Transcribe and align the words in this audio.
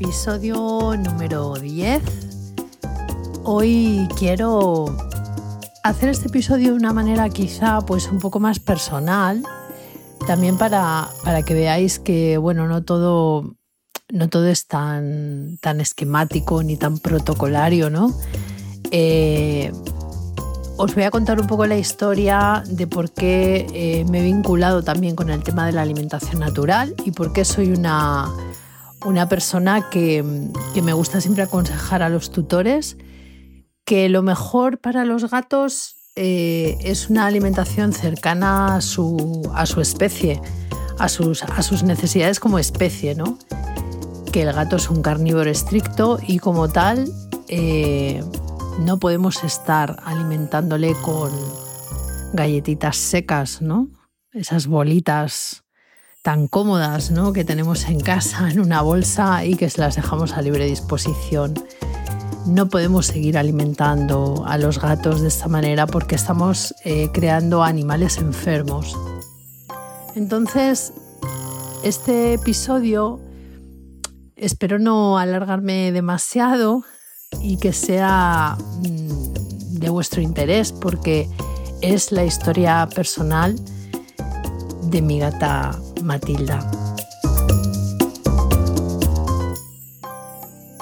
Episodio 0.00 0.96
número 0.96 1.56
10. 1.56 2.02
Hoy 3.44 4.08
quiero 4.18 4.96
hacer 5.84 6.08
este 6.08 6.28
episodio 6.28 6.70
de 6.70 6.78
una 6.78 6.94
manera 6.94 7.28
quizá 7.28 7.82
pues 7.82 8.10
un 8.10 8.18
poco 8.18 8.40
más 8.40 8.60
personal, 8.60 9.42
también 10.26 10.56
para, 10.56 11.06
para 11.22 11.42
que 11.42 11.52
veáis 11.52 11.98
que 11.98 12.38
bueno, 12.38 12.66
no 12.66 12.82
todo, 12.82 13.56
no 14.10 14.30
todo 14.30 14.48
es 14.48 14.66
tan, 14.66 15.58
tan 15.60 15.82
esquemático 15.82 16.62
ni 16.62 16.78
tan 16.78 16.98
protocolario, 16.98 17.90
¿no? 17.90 18.10
Eh, 18.90 19.70
os 20.78 20.94
voy 20.94 21.04
a 21.04 21.10
contar 21.10 21.38
un 21.38 21.46
poco 21.46 21.66
la 21.66 21.76
historia 21.76 22.62
de 22.66 22.86
por 22.86 23.10
qué 23.10 23.66
eh, 23.74 24.06
me 24.08 24.20
he 24.20 24.22
vinculado 24.22 24.82
también 24.82 25.14
con 25.14 25.28
el 25.28 25.42
tema 25.42 25.66
de 25.66 25.72
la 25.72 25.82
alimentación 25.82 26.40
natural 26.40 26.94
y 27.04 27.10
por 27.10 27.34
qué 27.34 27.44
soy 27.44 27.70
una 27.70 28.30
una 29.04 29.28
persona 29.28 29.88
que, 29.90 30.22
me 30.22 30.92
gusta 30.92 31.20
siempre 31.20 31.42
aconsejar 31.42 32.02
a 32.02 32.08
los 32.08 32.30
tutores 32.30 32.96
que 33.84 34.08
lo 34.08 34.22
mejor 34.22 34.78
para 34.78 35.04
los 35.04 35.30
gatos 35.30 35.96
eh, 36.16 36.76
es 36.82 37.08
una 37.08 37.26
alimentación 37.26 37.92
cercana 37.92 38.76
a 38.76 38.80
su, 38.80 39.50
a 39.54 39.66
su 39.66 39.80
especie, 39.80 40.40
a 40.98 41.08
sus, 41.08 41.42
a 41.42 41.62
sus, 41.62 41.82
necesidades 41.82 42.40
como 42.40 42.58
especie, 42.58 43.14
¿no? 43.14 43.38
Que 44.32 44.42
el 44.42 44.52
gato 44.52 44.76
es 44.76 44.90
un 44.90 45.02
carnívoro 45.02 45.50
estricto 45.50 46.18
y 46.24 46.38
como 46.38 46.68
tal 46.68 47.10
eh, 47.48 48.22
no 48.80 48.98
podemos 48.98 49.42
estar 49.44 50.00
alimentándole 50.04 50.94
con 51.02 51.32
galletitas 52.32 52.96
secas, 52.96 53.60
¿no? 53.62 53.88
Esas 54.32 54.66
bolitas 54.66 55.64
tan 56.22 56.48
cómodas 56.48 57.10
¿no? 57.10 57.32
que 57.32 57.44
tenemos 57.44 57.86
en 57.88 58.00
casa 58.00 58.50
en 58.50 58.60
una 58.60 58.82
bolsa 58.82 59.44
y 59.44 59.56
que 59.56 59.70
se 59.70 59.80
las 59.80 59.96
dejamos 59.96 60.32
a 60.32 60.42
libre 60.42 60.66
disposición. 60.66 61.54
No 62.46 62.68
podemos 62.68 63.06
seguir 63.06 63.38
alimentando 63.38 64.44
a 64.46 64.58
los 64.58 64.80
gatos 64.80 65.20
de 65.20 65.28
esta 65.28 65.48
manera 65.48 65.86
porque 65.86 66.14
estamos 66.14 66.74
eh, 66.84 67.10
creando 67.12 67.62
animales 67.62 68.18
enfermos. 68.18 68.96
Entonces, 70.14 70.92
este 71.84 72.34
episodio 72.34 73.20
espero 74.36 74.78
no 74.78 75.18
alargarme 75.18 75.92
demasiado 75.92 76.82
y 77.40 77.58
que 77.58 77.72
sea 77.72 78.56
mm, 78.58 79.78
de 79.78 79.90
vuestro 79.90 80.20
interés 80.20 80.72
porque 80.72 81.28
es 81.82 82.10
la 82.10 82.24
historia 82.24 82.88
personal 82.94 83.54
de 84.82 85.02
mi 85.02 85.20
gata 85.20 85.78
Matilda. 86.02 86.60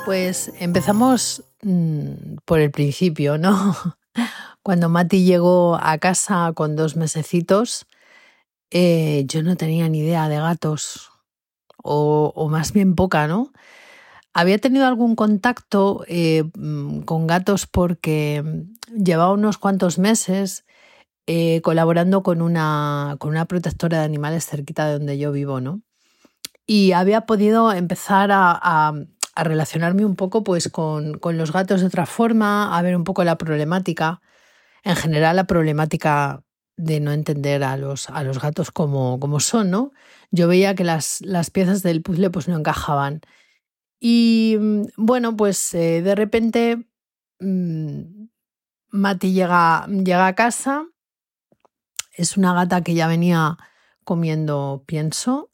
Pues 0.05 0.53
empezamos 0.59 1.45
mm, 1.63 2.39
por 2.45 2.61
el 2.61 2.71
principio, 2.71 3.39
¿no? 3.39 3.77
Cuando 4.63 4.89
Mati 4.89 5.25
llegó 5.25 5.79
a 5.81 5.99
casa 5.99 6.53
con 6.55 6.77
dos 6.77 6.97
mesecitos, 6.97 7.87
eh, 8.71 9.25
yo 9.27 9.43
no 9.43 9.57
tenía 9.57 9.89
ni 9.89 10.01
idea 10.01 10.29
de 10.29 10.37
gatos, 10.37 11.11
o, 11.83 12.49
más 12.51 12.73
bien 12.73 12.95
poca, 12.95 13.27
¿no? 13.27 13.53
Había 14.35 14.59
tenido 14.59 14.87
algún 14.87 15.17
contacto 15.17 16.05
eh, 16.07 16.45
mm, 16.55 17.01
con 17.01 17.27
gatos 17.27 17.67
porque 17.67 18.45
llevaba 18.95 19.33
unos 19.33 19.59
cuantos 19.59 19.99
meses 19.99 20.65
eh, 21.31 21.61
colaborando 21.61 22.23
con 22.23 22.41
una, 22.41 23.17
con 23.19 23.29
una 23.29 23.45
protectora 23.45 23.99
de 23.99 24.05
animales 24.07 24.47
cerquita 24.47 24.87
de 24.87 24.95
donde 24.95 25.19
yo 25.19 25.31
vivo, 25.31 25.61
¿no? 25.61 25.83
Y 26.67 26.93
había 26.93 27.27
podido 27.27 27.71
empezar 27.71 28.31
a, 28.33 28.95
relacionarme 29.37 30.07
un 30.07 30.17
poco 30.17 30.43
pues, 30.43 30.71
con, 30.71 31.21
los 31.23 31.53
gatos 31.53 31.83
de 31.83 31.89
otra 31.89 32.07
forma, 32.07 32.75
a 32.75 32.81
ver 32.81 32.97
un 32.97 33.05
poco 33.05 33.25
la 33.25 33.37
problemática, 33.37 34.23
en 34.85 34.97
general 34.97 35.37
la 35.37 35.47
problemática 35.47 36.45
de 36.79 36.99
no 37.01 37.13
entender 37.13 37.63
a 37.63 37.77
los, 37.77 38.09
a 38.09 38.23
los 38.25 38.41
gatos 38.41 38.71
como, 38.71 39.21
como 39.21 39.39
son, 39.39 39.71
¿no? 39.71 39.93
Yo 40.31 40.49
veía 40.49 40.75
que 40.75 40.85
las, 40.85 41.21
las 41.21 41.51
piezas 41.51 41.83
del 41.83 42.01
puzzle 42.01 42.31
pues 42.31 42.49
no 42.49 42.57
encajaban. 42.57 43.21
Y 44.01 44.57
bueno, 44.97 45.37
pues 45.37 45.75
eh, 45.75 46.01
de 46.01 46.15
repente 46.15 46.87
mm, 47.41 48.29
Mati 48.93 49.33
llega, 49.33 49.87
llega 49.89 50.27
a 50.27 50.35
casa 50.35 50.87
es 52.19 52.37
una 52.37 52.53
gata 52.53 52.83
que 52.83 52.95
ya 52.95 53.07
venía 53.07 53.57
comiendo 54.05 54.83
pienso. 54.87 55.51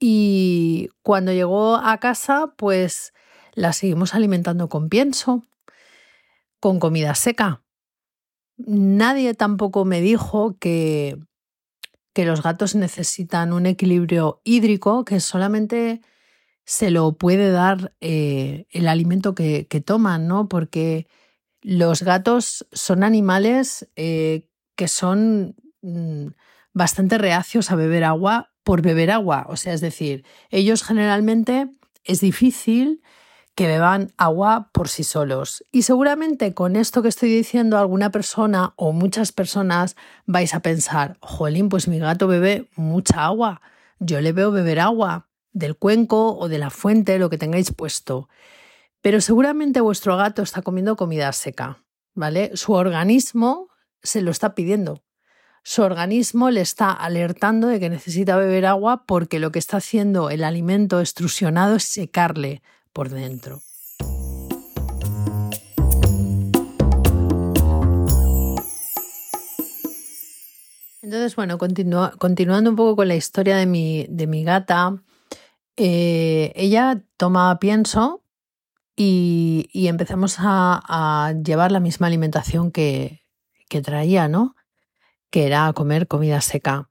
Y 0.00 0.90
cuando 1.02 1.32
llegó 1.32 1.76
a 1.76 1.98
casa, 1.98 2.52
pues 2.56 3.14
la 3.54 3.72
seguimos 3.72 4.14
alimentando 4.14 4.68
con 4.68 4.88
pienso, 4.88 5.44
con 6.60 6.80
comida 6.80 7.14
seca. 7.14 7.62
Nadie 8.56 9.34
tampoco 9.34 9.84
me 9.84 10.00
dijo 10.00 10.58
que, 10.58 11.16
que 12.12 12.24
los 12.24 12.42
gatos 12.42 12.74
necesitan 12.74 13.52
un 13.52 13.66
equilibrio 13.66 14.40
hídrico 14.44 15.04
que 15.04 15.20
solamente 15.20 16.02
se 16.64 16.90
lo 16.90 17.12
puede 17.16 17.50
dar 17.50 17.94
eh, 18.00 18.66
el 18.70 18.88
alimento 18.88 19.34
que, 19.34 19.64
toman, 19.84 20.26
¿no? 20.26 20.48
Porque 20.48 21.06
los 21.62 22.02
gatos 22.02 22.66
son 22.72 23.04
animales 23.04 23.88
eh, 23.94 24.48
que 24.76 24.88
son 24.88 25.56
mm, 25.82 26.28
bastante 26.72 27.18
reacios 27.18 27.70
a 27.70 27.76
beber 27.76 28.04
agua 28.04 28.50
por 28.62 28.82
beber 28.82 29.10
agua. 29.10 29.46
O 29.48 29.56
sea, 29.56 29.72
es 29.72 29.80
decir, 29.80 30.24
ellos 30.50 30.82
generalmente 30.82 31.70
es 32.04 32.20
difícil 32.20 33.02
que 33.54 33.68
beban 33.68 34.12
agua 34.16 34.70
por 34.72 34.88
sí 34.88 35.04
solos. 35.04 35.64
Y 35.70 35.82
seguramente 35.82 36.54
con 36.54 36.74
esto 36.74 37.02
que 37.02 37.08
estoy 37.08 37.32
diciendo, 37.32 37.78
alguna 37.78 38.10
persona 38.10 38.72
o 38.76 38.92
muchas 38.92 39.30
personas 39.30 39.96
vais 40.26 40.54
a 40.54 40.60
pensar, 40.60 41.16
jolín, 41.20 41.68
pues 41.68 41.86
mi 41.86 41.98
gato 41.98 42.26
bebe 42.26 42.68
mucha 42.74 43.24
agua. 43.24 43.60
Yo 44.00 44.20
le 44.20 44.32
veo 44.32 44.50
beber 44.50 44.80
agua 44.80 45.28
del 45.52 45.76
cuenco 45.76 46.36
o 46.36 46.48
de 46.48 46.58
la 46.58 46.70
fuente, 46.70 47.18
lo 47.18 47.30
que 47.30 47.38
tengáis 47.38 47.72
puesto. 47.72 48.28
Pero 49.02 49.20
seguramente 49.20 49.80
vuestro 49.80 50.16
gato 50.16 50.42
está 50.42 50.62
comiendo 50.62 50.96
comida 50.96 51.32
seca, 51.32 51.84
¿vale? 52.14 52.56
Su 52.56 52.72
organismo 52.72 53.68
se 54.04 54.22
lo 54.22 54.30
está 54.30 54.54
pidiendo. 54.54 55.02
Su 55.64 55.82
organismo 55.82 56.50
le 56.50 56.60
está 56.60 56.92
alertando 56.92 57.66
de 57.66 57.80
que 57.80 57.90
necesita 57.90 58.36
beber 58.36 58.66
agua 58.66 59.04
porque 59.06 59.40
lo 59.40 59.50
que 59.50 59.58
está 59.58 59.78
haciendo 59.78 60.30
el 60.30 60.44
alimento 60.44 61.00
extrusionado 61.00 61.76
es 61.76 61.84
secarle 61.84 62.62
por 62.92 63.08
dentro. 63.08 63.62
Entonces, 71.02 71.36
bueno, 71.36 71.58
continuando 71.58 72.70
un 72.70 72.76
poco 72.76 72.96
con 72.96 73.08
la 73.08 73.14
historia 73.14 73.56
de 73.56 73.66
mi, 73.66 74.06
de 74.08 74.26
mi 74.26 74.42
gata, 74.42 75.02
eh, 75.76 76.52
ella 76.54 77.02
toma 77.16 77.58
pienso 77.58 78.22
y, 78.96 79.68
empezamos 79.72 80.36
a, 80.38 81.34
llevar 81.44 81.72
la 81.72 81.80
misma 81.80 82.06
alimentación 82.06 82.70
que, 82.70 83.23
que 83.68 83.82
traía, 83.82 84.28
¿no? 84.28 84.56
Que 85.30 85.46
era 85.46 85.72
comer 85.72 86.06
comida 86.06 86.40
seca. 86.40 86.90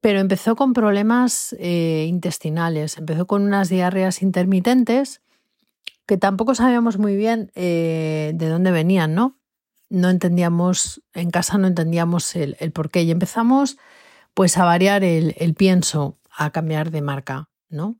Pero 0.00 0.20
empezó 0.20 0.54
con 0.56 0.72
problemas 0.72 1.56
eh, 1.58 2.06
intestinales, 2.08 2.98
empezó 2.98 3.26
con 3.26 3.42
unas 3.42 3.68
diarreas 3.68 4.22
intermitentes 4.22 5.22
que 6.06 6.16
tampoco 6.16 6.54
sabíamos 6.54 6.96
muy 6.96 7.16
bien 7.16 7.52
eh, 7.54 8.32
de 8.34 8.48
dónde 8.48 8.70
venían, 8.70 9.14
¿no? 9.14 9.36
No 9.90 10.08
entendíamos, 10.08 11.02
en 11.12 11.30
casa 11.30 11.58
no 11.58 11.66
entendíamos 11.66 12.34
el, 12.34 12.56
por 12.72 12.90
qué 12.90 13.02
y 13.02 13.10
empezamos 13.10 13.76
pues 14.32 14.56
a 14.56 14.64
variar 14.64 15.04
el, 15.04 15.54
pienso, 15.54 16.16
a 16.30 16.50
cambiar 16.50 16.90
de 16.90 17.02
marca, 17.02 17.50
¿no? 17.68 17.96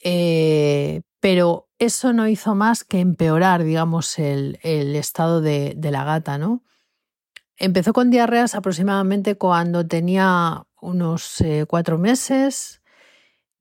Eh, 0.00 1.02
pero 1.20 1.68
eso 1.78 2.12
no 2.12 2.28
hizo 2.28 2.54
más 2.54 2.84
que 2.84 3.00
empeorar, 3.00 3.64
digamos, 3.64 4.18
el, 4.18 4.58
estado 4.62 5.40
de, 5.40 5.76
la 5.80 6.04
gata, 6.04 6.38
¿no? 6.38 6.62
Empezó 7.56 7.92
con 7.92 8.10
diarreas 8.10 8.54
aproximadamente 8.54 9.36
cuando 9.36 9.86
tenía 9.86 10.64
unos 10.80 11.40
eh, 11.40 11.66
cuatro 11.68 11.98
meses 11.98 12.82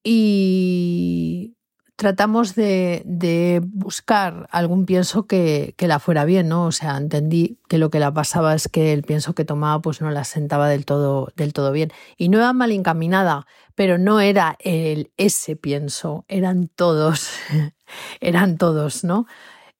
y 0.03 1.56
tratamos 1.97 2.53
de, 2.53 3.61
buscar 3.65 4.47
algún 4.51 4.85
pienso 4.85 5.25
que, 5.25 5.73
la 5.79 5.99
fuera 5.99 6.25
bien, 6.25 6.47
¿no? 6.47 6.65
O 6.65 6.71
sea, 6.71 6.95
entendí 6.95 7.57
que 7.67 7.79
lo 7.79 7.89
que 7.89 7.99
la 7.99 8.13
pasaba 8.13 8.53
es 8.53 8.67
que 8.67 8.93
el 8.93 9.03
pienso 9.03 9.33
que 9.33 9.43
tomaba 9.43 9.81
pues 9.81 9.99
no 9.99 10.11
la 10.11 10.23
sentaba 10.23 10.69
del 10.69 10.85
todo, 10.85 11.33
del 11.35 11.53
todo 11.53 11.71
bien. 11.71 11.91
Y 12.15 12.29
no 12.29 12.37
era 12.37 12.53
mal 12.53 12.71
encaminada, 12.71 13.47
pero 13.75 13.97
no 13.97 14.21
era 14.21 14.57
el 14.59 15.11
ese 15.17 15.55
pienso, 15.55 16.23
eran 16.27 16.67
todos, 16.67 17.31
eran 18.21 18.57
todos, 18.57 19.03
¿no? 19.03 19.25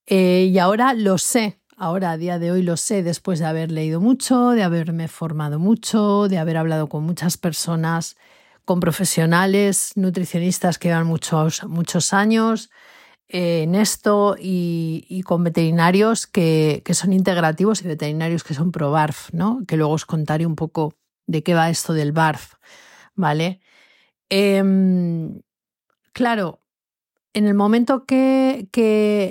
Eh, 0.08 0.50
y 0.52 0.58
ahora 0.58 0.94
lo 0.96 1.20
sé, 1.20 1.60
ahora 1.78 2.12
a 2.12 2.18
día 2.18 2.40
de 2.40 2.52
hoy 2.52 2.64
lo 2.64 2.78
sé 2.78 3.04
después 3.04 3.38
de 3.38 3.46
haber 3.46 3.72
leído 3.72 4.02
mucho, 4.02 4.50
de 4.50 4.64
haberme 4.64 5.08
formado 5.08 5.60
mucho, 5.60 6.28
de 6.28 6.40
haber 6.40 6.58
hablado 6.58 6.88
con 6.90 7.04
muchas 7.04 7.38
personas 7.38 8.18
con 8.68 8.82
profesionales 8.82 9.94
nutricionistas 9.96 10.78
que 10.78 10.90
llevan 10.90 11.08
muchos, 11.08 11.64
muchos 11.64 12.12
años 12.12 12.70
eh, 13.30 13.64
en 13.64 13.76
esto 13.76 14.36
y, 14.38 15.24
con 15.26 15.46
veterinarios 15.46 16.28
que, 16.28 16.84
son 16.92 17.14
integrativos 17.14 17.82
y 17.82 17.88
veterinarios 17.88 18.44
que 18.44 18.54
son 18.54 18.74
pro 18.74 18.92
BARF, 18.92 19.32
¿no? 19.32 19.62
que 19.66 19.78
luego 19.78 19.94
os 19.94 20.06
contaré 20.06 20.46
un 20.46 20.58
poco 20.58 20.96
de 21.28 21.44
qué 21.44 21.54
va 21.54 21.70
esto 21.70 21.94
del 21.94 22.12
BARF. 22.12 22.56
¿vale? 23.16 23.62
Em, 24.28 25.42
claro, 26.12 26.62
en 27.34 27.48
el 27.48 27.54
momento 27.54 28.06
que, 28.06 28.68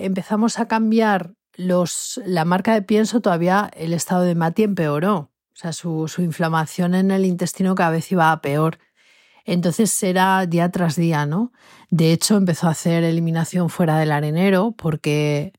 empezamos 0.03 0.59
a 0.59 0.67
cambiar 0.67 1.35
los, 1.56 2.23
la 2.25 2.47
marca 2.47 2.73
de 2.73 2.81
pienso, 2.81 3.21
todavía 3.21 3.71
el 3.77 3.93
estado 3.93 4.23
de 4.23 4.35
Mati 4.35 4.62
empeoró. 4.62 5.31
O 5.53 5.59
sea, 5.59 5.75
su, 5.75 6.09
su 6.09 6.23
inflamación 6.23 6.94
en 6.94 7.11
el 7.11 7.27
intestino 7.27 7.75
cada 7.75 7.91
vez 7.91 8.11
iba 8.11 8.33
a 8.33 8.41
peor. 8.41 8.79
Entonces 9.46 10.02
era 10.02 10.44
día 10.46 10.70
tras 10.70 10.96
día, 10.96 11.25
¿no? 11.25 11.52
De 11.88 12.12
hecho, 12.12 12.37
empezó 12.37 12.66
a 12.66 12.72
hacer 12.72 13.04
eliminación 13.04 13.70
fuera 13.70 13.98
del 13.98 14.10
arenero 14.10 14.72
porque, 14.76 15.52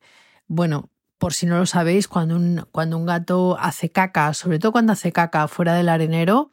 bueno, 0.48 0.92
por 1.18 1.34
si 1.34 1.46
no 1.46 1.58
lo 1.58 1.66
sabéis, 1.66 2.08
cuando 2.08 2.36
un, 2.36 2.66
cuando 2.72 2.98
un 2.98 3.06
gato 3.06 3.58
hace 3.60 3.90
caca, 3.90 4.34
sobre 4.34 4.60
todo 4.60 4.74
cuando 4.74 4.94
hace 4.94 5.12
caca 5.14 5.48
fuera 5.48 5.74
del 5.74 5.90
arenero, 5.90 6.52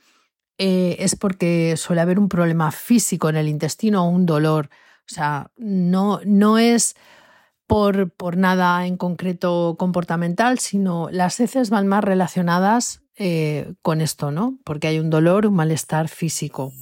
eh, 0.58 0.96
es 1.00 1.16
porque 1.16 1.76
suele 1.76 2.00
haber 2.00 2.20
un 2.20 2.28
problema 2.28 2.70
físico 2.70 3.28
en 3.28 3.36
el 3.36 3.48
intestino 3.48 4.04
o 4.04 4.08
un 4.08 4.26
dolor. 4.26 4.70
O 5.00 5.12
sea, 5.12 5.50
no, 5.56 6.20
no 6.24 6.58
es 6.58 6.94
por, 7.66 8.10
por 8.12 8.36
nada 8.36 8.86
en 8.86 8.96
concreto 8.96 9.74
comportamental, 9.76 10.60
sino 10.60 11.08
las 11.10 11.40
heces 11.40 11.68
van 11.70 11.88
más 11.88 12.04
relacionadas 12.04 13.02
eh, 13.16 13.74
con 13.82 14.00
esto, 14.00 14.30
¿no? 14.30 14.58
Porque 14.64 14.86
hay 14.86 15.00
un 15.00 15.10
dolor, 15.10 15.46
un 15.46 15.54
malestar 15.54 16.08
físico. 16.08 16.72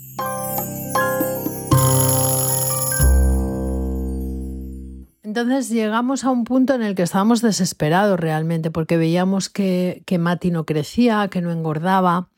Entonces 5.32 5.70
llegamos 5.70 6.25
a 6.25 6.31
un 6.31 6.44
punto 6.44 6.75
en 6.75 6.82
el 6.82 6.94
que 6.94 7.05
estábamos 7.05 7.40
desesperados 7.40 8.20
realmente 8.20 8.70
porque 8.70 8.99
veíamos 8.99 9.49
que, 9.49 10.02
que 10.05 10.19
Mati 10.19 10.50
no 10.50 10.67
crecía, 10.67 11.29
que 11.29 11.40
no 11.40 11.50
engordaba, 11.50 12.29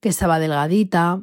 que 0.00 0.08
estaba 0.08 0.38
delgadita, 0.38 1.20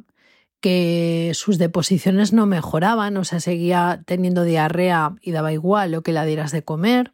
que 0.60 1.32
sus 1.34 1.58
deposiciones 1.58 2.32
no 2.32 2.46
mejoraban, 2.46 3.16
o 3.16 3.24
sea, 3.24 3.40
seguía 3.40 4.00
teniendo 4.06 4.44
diarrea 4.44 5.16
y 5.20 5.32
daba 5.32 5.52
igual 5.52 5.90
lo 5.90 6.02
que 6.02 6.12
la 6.12 6.24
dieras 6.24 6.52
de 6.52 6.62
comer. 6.62 7.12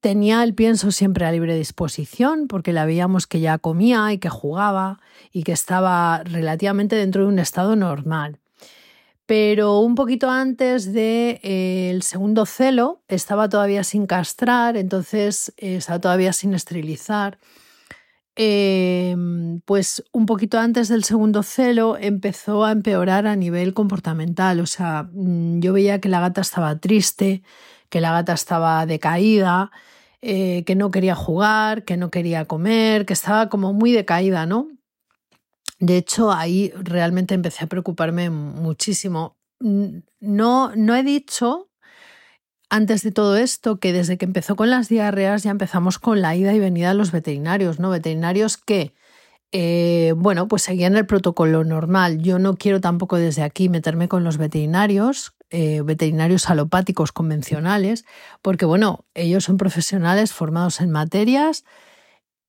Tenía 0.00 0.42
el 0.42 0.54
pienso 0.54 0.90
siempre 0.90 1.26
a 1.26 1.32
libre 1.32 1.54
disposición 1.54 2.48
porque 2.48 2.72
la 2.72 2.86
veíamos 2.86 3.26
que 3.26 3.40
ya 3.40 3.58
comía 3.58 4.10
y 4.14 4.16
que 4.16 4.30
jugaba 4.30 4.98
y 5.30 5.42
que 5.42 5.52
estaba 5.52 6.22
relativamente 6.24 6.96
dentro 6.96 7.24
de 7.24 7.28
un 7.28 7.38
estado 7.38 7.76
normal 7.76 8.40
pero 9.30 9.78
un 9.78 9.94
poquito 9.94 10.28
antes 10.28 10.86
del 10.86 10.94
de, 10.94 11.40
eh, 11.44 11.98
segundo 12.02 12.46
celo 12.46 13.00
estaba 13.06 13.48
todavía 13.48 13.84
sin 13.84 14.08
castrar, 14.08 14.76
entonces 14.76 15.52
eh, 15.56 15.76
estaba 15.76 16.00
todavía 16.00 16.32
sin 16.32 16.52
esterilizar. 16.52 17.38
Em, 18.34 19.60
pues 19.66 20.02
un 20.10 20.26
poquito 20.26 20.58
antes 20.58 20.88
del 20.88 21.04
segundo 21.04 21.44
celo 21.44 21.96
empezó 21.96 22.64
a 22.64 22.72
empeorar 22.72 23.28
a 23.28 23.36
nivel 23.36 23.72
comportamental, 23.72 24.58
o 24.58 24.66
sea, 24.66 25.08
mm, 25.12 25.60
yo 25.60 25.74
veía 25.74 26.00
que 26.00 26.08
la 26.08 26.18
gata 26.18 26.40
estaba 26.40 26.80
triste, 26.80 27.44
que 27.88 28.00
la 28.00 28.10
gata 28.10 28.32
estaba 28.32 28.84
decaída, 28.84 29.70
eh, 30.22 30.64
que 30.66 30.74
no 30.74 30.90
quería 30.90 31.14
jugar, 31.14 31.84
que 31.84 31.96
no 31.96 32.10
quería 32.10 32.46
comer, 32.46 33.06
que 33.06 33.12
estaba 33.12 33.48
como 33.48 33.72
muy 33.74 33.92
decaída, 33.92 34.44
¿no? 34.46 34.66
De 35.80 35.96
hecho, 35.96 36.30
ahí 36.30 36.72
realmente 36.76 37.34
empecé 37.34 37.64
a 37.64 37.68
preocuparme 37.68 38.28
muchísimo. 38.28 39.38
No, 39.58 40.72
no 40.76 40.94
he 40.94 41.02
dicho 41.02 41.70
antes 42.68 43.02
de 43.02 43.10
todo 43.10 43.36
esto 43.36 43.80
que 43.80 43.92
desde 43.92 44.16
que 44.16 44.26
empezó 44.26 44.56
con 44.56 44.70
las 44.70 44.88
diarreas 44.88 45.42
ya 45.42 45.50
empezamos 45.50 45.98
con 45.98 46.20
la 46.20 46.36
ida 46.36 46.54
y 46.54 46.60
venida 46.60 46.90
a 46.90 46.94
los 46.94 47.12
veterinarios, 47.12 47.80
¿no? 47.80 47.90
Veterinarios 47.90 48.58
que, 48.58 48.94
eh, 49.52 50.12
bueno, 50.16 50.48
pues 50.48 50.62
seguían 50.62 50.96
el 50.96 51.06
protocolo 51.06 51.64
normal. 51.64 52.18
Yo 52.18 52.38
no 52.38 52.56
quiero 52.56 52.80
tampoco 52.80 53.16
desde 53.16 53.42
aquí 53.42 53.68
meterme 53.70 54.06
con 54.06 54.22
los 54.22 54.36
veterinarios, 54.36 55.32
eh, 55.48 55.80
veterinarios 55.82 56.48
alopáticos 56.48 57.10
convencionales, 57.10 58.04
porque, 58.42 58.66
bueno, 58.66 59.06
ellos 59.14 59.44
son 59.44 59.56
profesionales 59.56 60.32
formados 60.32 60.80
en 60.80 60.90
materias 60.90 61.64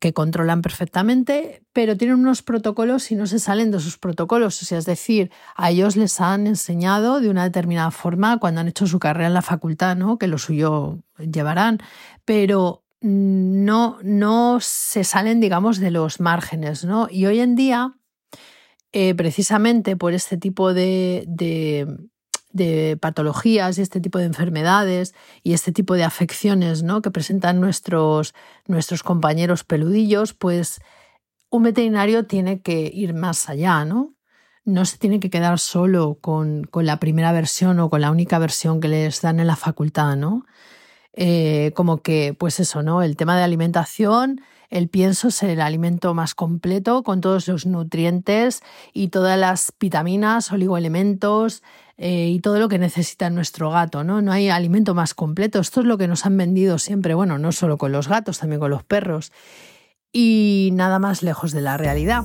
que 0.01 0.13
controlan 0.13 0.63
perfectamente, 0.63 1.61
pero 1.73 1.95
tienen 1.95 2.17
unos 2.17 2.41
protocolos 2.41 3.11
y 3.11 3.15
no 3.15 3.27
se 3.27 3.37
salen 3.37 3.69
de 3.69 3.79
sus 3.79 3.99
protocolos. 3.99 4.59
O 4.63 4.65
sea, 4.65 4.79
es 4.79 4.85
decir, 4.85 5.31
a 5.55 5.69
ellos 5.69 5.95
les 5.95 6.19
han 6.19 6.47
enseñado 6.47 7.21
de 7.21 7.29
una 7.29 7.43
determinada 7.43 7.91
forma 7.91 8.39
cuando 8.39 8.61
han 8.61 8.67
hecho 8.67 8.87
su 8.87 8.97
carrera 8.97 9.27
en 9.27 9.35
la 9.35 9.43
facultad, 9.43 9.95
¿no? 9.95 10.17
que 10.17 10.25
lo 10.25 10.39
suyo 10.39 11.03
llevarán, 11.19 11.77
pero 12.25 12.83
no, 12.99 13.99
no 14.01 14.57
se 14.59 15.03
salen, 15.03 15.39
digamos, 15.39 15.77
de 15.77 15.91
los 15.91 16.19
márgenes. 16.19 16.83
¿no? 16.83 17.07
Y 17.07 17.27
hoy 17.27 17.39
en 17.39 17.53
día, 17.53 17.93
eh, 18.93 19.13
precisamente 19.13 19.95
por 19.97 20.13
este 20.13 20.35
tipo 20.35 20.73
de, 20.73 21.25
de 21.27 22.09
patologías 22.99 23.77
y 23.77 23.81
este 23.81 24.01
tipo 24.01 24.19
de 24.19 24.25
enfermedades 24.25 25.13
y 25.43 25.53
este 25.53 25.71
tipo 25.71 25.95
de 25.95 26.03
afecciones 26.03 26.83
¿no? 26.83 27.01
que 27.01 27.11
presentan 27.11 27.59
nuestros, 27.59 28.33
nuestros 28.67 29.03
compañeros 29.03 29.63
peludillos, 29.63 30.33
pues 30.33 30.81
un 31.49 31.63
veterinario 31.63 32.25
tiene 32.25 32.61
que 32.61 32.89
ir 32.93 33.13
más 33.13 33.49
allá, 33.49 33.85
¿no? 33.85 34.15
No 34.63 34.85
se 34.85 34.97
tiene 34.97 35.19
que 35.19 35.29
quedar 35.29 35.59
solo 35.59 36.17
con, 36.21 36.63
con 36.63 36.85
la 36.85 36.97
primera 36.99 37.31
versión 37.31 37.79
o 37.79 37.89
con 37.89 38.01
la 38.01 38.11
única 38.11 38.39
versión 38.39 38.79
que 38.79 38.87
les 38.87 39.21
dan 39.21 39.39
en 39.39 39.47
la 39.47 39.55
facultad, 39.55 40.15
¿no? 40.15 40.45
Eh, 41.13 41.71
como 41.75 42.01
que, 42.01 42.35
pues 42.37 42.59
eso, 42.59 42.83
¿no? 42.83 43.03
El 43.03 43.17
tema 43.17 43.35
de 43.35 43.43
alimentación, 43.43 44.41
el 44.71 44.87
pienso 44.87 45.27
es 45.27 45.43
el 45.43 45.59
alimento 45.59 46.13
más 46.13 46.33
completo 46.33 47.03
con 47.03 47.19
todos 47.19 47.47
los 47.49 47.65
nutrientes 47.65 48.63
y 48.93 49.09
todas 49.09 49.37
las 49.37 49.73
vitaminas, 49.77 50.51
oligoelementos, 50.51 51.61
eh, 51.97 52.29
y 52.29 52.39
todo 52.39 52.57
lo 52.57 52.69
que 52.69 52.79
necesita 52.79 53.29
nuestro 53.29 53.69
gato, 53.69 54.05
¿no? 54.05 54.21
No 54.21 54.31
hay 54.31 54.49
alimento 54.49 54.95
más 54.95 55.13
completo. 55.13 55.59
Esto 55.59 55.81
es 55.81 55.85
lo 55.85 55.97
que 55.97 56.07
nos 56.07 56.25
han 56.25 56.37
vendido 56.37 56.79
siempre, 56.79 57.13
bueno, 57.13 57.37
no 57.37 57.51
solo 57.51 57.77
con 57.77 57.91
los 57.91 58.07
gatos, 58.07 58.39
también 58.39 58.61
con 58.61 58.71
los 58.71 58.83
perros. 58.83 59.33
Y 60.13 60.69
nada 60.73 60.99
más 60.99 61.21
lejos 61.21 61.51
de 61.51 61.61
la 61.61 61.75
realidad. 61.77 62.23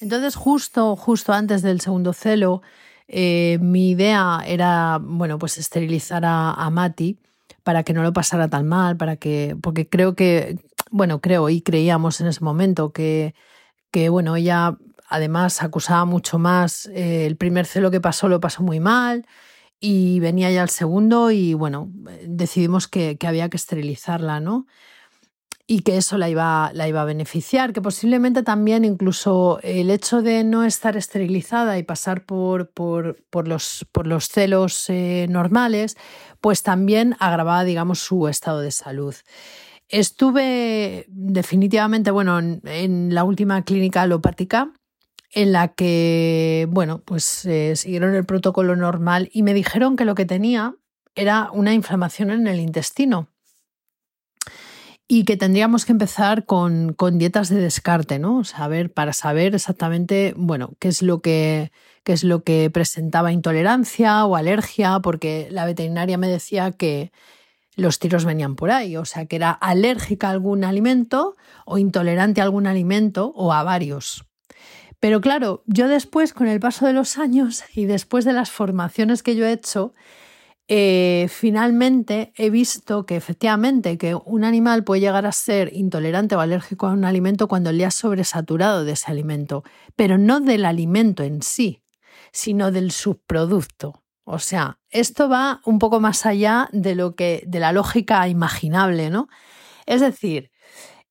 Entonces, 0.00 0.34
justo, 0.34 0.96
justo 0.96 1.32
antes 1.34 1.62
del 1.62 1.80
segundo 1.80 2.14
celo, 2.14 2.62
eh, 3.12 3.58
mi 3.60 3.90
idea 3.90 4.42
era, 4.46 4.98
bueno, 5.00 5.38
pues 5.38 5.58
esterilizar 5.58 6.24
a, 6.24 6.52
a 6.52 6.70
Mati 6.70 7.18
para 7.62 7.84
que 7.84 7.92
no 7.92 8.02
lo 8.02 8.12
pasara 8.12 8.48
tan 8.48 8.66
mal, 8.66 8.96
para 8.96 9.16
que, 9.16 9.56
porque 9.62 9.88
creo 9.88 10.16
que, 10.16 10.58
bueno, 10.90 11.20
creo 11.20 11.48
y 11.48 11.60
creíamos 11.62 12.20
en 12.20 12.26
ese 12.26 12.42
momento 12.42 12.92
que 12.92 13.34
que 13.92 14.08
bueno, 14.08 14.34
ella 14.36 14.76
además 15.08 15.62
acusaba 15.62 16.04
mucho 16.06 16.38
más, 16.38 16.86
eh, 16.86 17.26
el 17.26 17.36
primer 17.36 17.66
celo 17.66 17.90
que 17.92 18.00
pasó 18.00 18.28
lo 18.28 18.40
pasó 18.40 18.62
muy 18.62 18.80
mal 18.80 19.26
y 19.78 20.18
venía 20.20 20.50
ya 20.50 20.62
el 20.62 20.70
segundo 20.70 21.30
y 21.30 21.54
bueno, 21.54 21.90
decidimos 22.26 22.88
que, 22.88 23.18
había 23.26 23.50
que 23.50 23.58
esterilizarla, 23.58 24.40
¿no? 24.40 24.66
Y 25.72 25.80
que 25.80 25.96
eso 25.96 26.18
la 26.18 26.28
iba, 26.28 26.70
la 26.74 26.86
iba 26.86 27.00
a 27.00 27.06
beneficiar, 27.06 27.72
que 27.72 27.80
posiblemente 27.80 28.42
también 28.42 28.84
incluso 28.84 29.58
el 29.62 29.88
hecho 29.88 30.20
de 30.20 30.44
no 30.44 30.64
estar 30.64 30.98
esterilizada 30.98 31.78
y 31.78 31.82
pasar 31.82 32.26
por, 32.26 32.68
los 33.46 34.28
celos 34.28 34.90
eh, 34.90 35.26
normales, 35.30 35.96
pues 36.42 36.62
también 36.62 37.16
agravaba, 37.20 37.64
digamos, 37.64 38.00
su 38.00 38.28
estado 38.28 38.60
de 38.60 38.70
salud. 38.70 39.14
Estuve 39.88 41.06
definitivamente, 41.08 42.10
bueno, 42.10 42.38
en, 42.38 43.14
la 43.14 43.24
última 43.24 43.62
clínica 43.64 44.02
alopática 44.02 44.74
en 45.32 45.52
la 45.52 45.68
que, 45.68 46.68
bueno, 46.68 47.00
pues 47.02 47.46
eh, 47.46 47.76
siguieron 47.76 48.14
el 48.14 48.26
protocolo 48.26 48.76
normal 48.76 49.30
y 49.32 49.42
me 49.42 49.54
dijeron 49.54 49.96
que 49.96 50.04
lo 50.04 50.14
que 50.14 50.26
tenía 50.26 50.74
era 51.14 51.50
una 51.50 51.72
inflamación 51.72 52.30
en 52.30 52.46
el 52.46 52.60
intestino. 52.60 53.31
Y 55.12 55.24
que 55.24 55.36
tendríamos 55.36 55.84
que 55.84 55.92
empezar 55.92 56.46
con, 56.46 56.96
dietas 57.18 57.50
de 57.50 57.60
descarte, 57.60 58.18
¿no? 58.18 58.44
Saber, 58.44 58.90
para 58.90 59.12
saber 59.12 59.54
exactamente, 59.54 60.32
bueno, 60.38 60.72
qué 60.78 60.88
es 60.88 61.02
lo 61.02 61.20
que 61.20 61.70
qué 62.02 62.14
es 62.14 62.24
lo 62.24 62.44
que 62.44 62.70
presentaba 62.70 63.30
intolerancia 63.30 64.24
o 64.24 64.36
alergia, 64.36 65.00
porque 65.00 65.48
la 65.50 65.66
veterinaria 65.66 66.16
me 66.16 66.28
decía 66.28 66.72
que 66.72 67.12
los 67.76 67.98
tiros 67.98 68.24
venían 68.24 68.56
por 68.56 68.70
ahí, 68.70 68.96
o 68.96 69.04
sea, 69.04 69.26
que 69.26 69.36
era 69.36 69.50
alérgica 69.50 70.28
a 70.28 70.30
algún 70.30 70.64
alimento 70.64 71.36
o 71.66 71.76
intolerante 71.76 72.40
a 72.40 72.44
algún 72.44 72.66
alimento 72.66 73.34
o 73.36 73.52
a 73.52 73.62
varios. 73.64 74.24
Pero 74.98 75.20
claro, 75.20 75.62
yo 75.66 75.88
después, 75.88 76.32
con 76.32 76.46
el 76.46 76.58
paso 76.58 76.86
de 76.86 76.94
los 76.94 77.18
años 77.18 77.64
y 77.74 77.84
después 77.84 78.24
de 78.24 78.32
las 78.32 78.50
formaciones 78.50 79.22
que 79.22 79.36
yo 79.36 79.44
he 79.44 79.52
hecho, 79.52 79.92
eh, 80.74 81.28
finalmente 81.28 82.32
he 82.34 82.48
visto 82.48 83.04
que 83.04 83.14
efectivamente 83.14 83.98
que 83.98 84.14
un 84.14 84.42
animal 84.42 84.84
puede 84.84 85.02
llegar 85.02 85.26
a 85.26 85.32
ser 85.32 85.70
intolerante 85.74 86.34
o 86.34 86.40
alérgico 86.40 86.86
a 86.86 86.92
un 86.92 87.04
alimento 87.04 87.46
cuando 87.46 87.72
le 87.72 87.84
ha 87.84 87.90
sobresaturado 87.90 88.82
de 88.82 88.92
ese 88.92 89.10
alimento, 89.10 89.64
pero 89.96 90.16
no 90.16 90.40
del 90.40 90.64
alimento 90.64 91.24
en 91.24 91.42
sí, 91.42 91.82
sino 92.32 92.72
del 92.72 92.90
subproducto. 92.90 94.02
O 94.24 94.38
sea, 94.38 94.78
esto 94.88 95.28
va 95.28 95.60
un 95.66 95.78
poco 95.78 96.00
más 96.00 96.24
allá 96.24 96.70
de 96.72 96.94
lo 96.94 97.16
que 97.16 97.44
de 97.46 97.60
la 97.60 97.72
lógica 97.72 98.26
imaginable, 98.26 99.10
¿no? 99.10 99.28
Es 99.84 100.00
decir, 100.00 100.51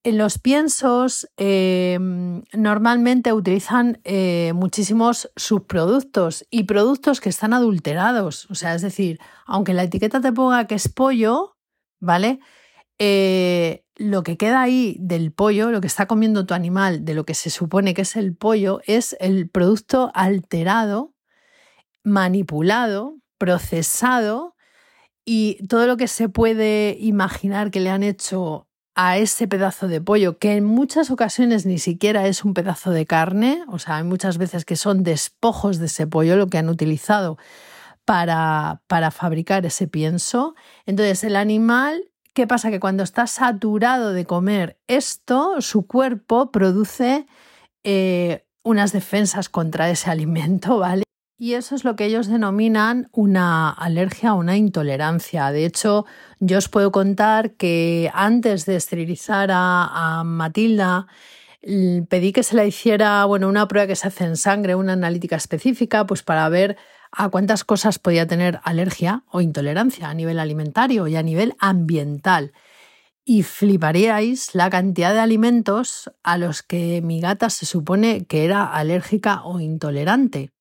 los 0.03 0.39
piensos 0.39 1.27
em, 1.37 2.43
normalmente 2.53 3.33
utilizan 3.33 3.99
eh, 4.03 4.51
muchísimos 4.55 5.31
subproductos 5.35 6.45
y 6.49 6.63
productos 6.63 7.21
que 7.21 7.29
están 7.29 7.53
adulterados. 7.53 8.49
O 8.49 8.55
sea, 8.55 8.73
es 8.73 8.81
decir, 8.81 9.19
aunque 9.45 9.73
la 9.73 9.83
etiqueta 9.83 10.19
te 10.19 10.31
ponga 10.31 10.65
que 10.65 10.75
es 10.75 10.89
pollo, 10.89 11.55
¿vale? 11.99 12.39
Eh, 12.97 13.83
lo 13.95 14.23
que 14.23 14.37
queda 14.37 14.61
ahí 14.61 14.97
del 14.99 15.31
pollo, 15.31 15.69
lo 15.69 15.81
que 15.81 15.87
está 15.87 16.07
comiendo 16.07 16.45
tu 16.47 16.55
animal, 16.55 17.05
de 17.05 17.13
lo 17.13 17.25
que 17.25 17.35
se 17.35 17.51
supone 17.51 17.93
que 17.93 18.01
es 18.01 18.15
el 18.15 18.35
pollo, 18.35 18.81
es 18.85 19.15
el 19.19 19.49
producto 19.49 20.11
alterado, 20.15 21.13
manipulado, 22.03 23.17
procesado 23.37 24.55
y 25.25 25.65
todo 25.67 25.85
lo 25.85 25.97
que 25.97 26.07
se 26.07 26.29
puede 26.29 26.97
imaginar 26.99 27.69
que 27.69 27.79
le 27.79 27.91
han 27.91 28.03
hecho 28.03 28.67
a 28.95 29.17
ese 29.17 29.47
pedazo 29.47 29.87
de 29.87 30.01
pollo, 30.01 30.37
que 30.37 30.55
en 30.55 30.65
muchas 30.65 31.11
ocasiones 31.11 31.65
ni 31.65 31.79
siquiera 31.79 32.27
es 32.27 32.43
un 32.43 32.53
pedazo 32.53 32.91
de 32.91 33.05
carne, 33.05 33.63
o 33.67 33.79
sea, 33.79 33.97
hay 33.97 34.03
muchas 34.03 34.37
veces 34.37 34.65
que 34.65 34.75
son 34.75 35.03
despojos 35.03 35.79
de 35.79 35.85
ese 35.85 36.07
pollo 36.07 36.35
lo 36.35 36.47
que 36.47 36.57
han 36.57 36.69
utilizado 36.69 37.37
para, 38.05 38.81
para 38.87 39.11
fabricar 39.11 39.65
ese 39.65 39.87
pienso. 39.87 40.55
Entonces, 40.85 41.23
el 41.23 41.35
animal, 41.35 42.09
¿qué 42.33 42.47
pasa? 42.47 42.69
Que 42.69 42.79
cuando 42.79 43.03
está 43.03 43.27
saturado 43.27 44.11
de 44.11 44.25
comer 44.25 44.79
esto, 44.87 45.61
su 45.61 45.87
cuerpo 45.87 46.51
produce 46.51 47.25
eh, 47.83 48.45
unas 48.63 48.91
defensas 48.91 49.49
contra 49.49 49.89
ese 49.89 50.09
alimento, 50.09 50.77
¿vale? 50.79 51.03
Y 51.43 51.55
eso 51.55 51.73
es 51.73 51.83
lo 51.83 51.95
que 51.95 52.05
ellos 52.05 52.27
denominan 52.27 53.09
una 53.11 53.71
alergia 53.71 54.35
o 54.35 54.37
una 54.37 54.57
intolerancia. 54.57 55.51
De 55.51 55.65
hecho, 55.65 56.05
yo 56.39 56.59
os 56.59 56.69
puedo 56.69 56.91
contar 56.91 57.53
que 57.53 58.11
antes 58.13 58.67
de 58.67 58.75
esterilizar 58.75 59.49
a, 59.51 60.21
Matilda, 60.23 61.07
pedí 62.09 62.31
que 62.31 62.43
se 62.43 62.55
la 62.55 62.65
hiciera 62.65 63.25
bueno, 63.25 63.49
una 63.49 63.67
prueba 63.67 63.87
que 63.87 63.95
se 63.95 64.07
hace 64.07 64.25
en 64.25 64.37
sangre, 64.37 64.75
una 64.75 64.93
analítica 64.93 65.35
específica, 65.35 66.05
pues 66.05 66.21
para 66.21 66.47
ver 66.47 66.77
a 67.11 67.29
cuántas 67.29 67.63
cosas 67.63 67.97
podía 67.97 68.27
tener 68.27 68.59
alergia 68.63 69.23
o 69.31 69.41
intolerancia 69.41 70.09
a 70.09 70.13
nivel 70.13 70.37
alimentario 70.37 71.07
y 71.07 71.15
a 71.15 71.23
nivel 71.23 71.55
ambiental. 71.57 72.53
Y 73.25 73.41
fliparíais 73.41 74.53
la 74.53 74.69
cantidad 74.69 75.11
de 75.11 75.21
alimentos 75.21 76.11
a 76.21 76.37
los 76.37 76.61
que 76.61 77.01
mi 77.01 77.19
gata 77.19 77.49
se 77.49 77.65
supone 77.65 78.25
que 78.25 78.45
era 78.45 78.71
alérgica 78.71 79.41
o 79.43 79.59
intolerante. 79.59 80.51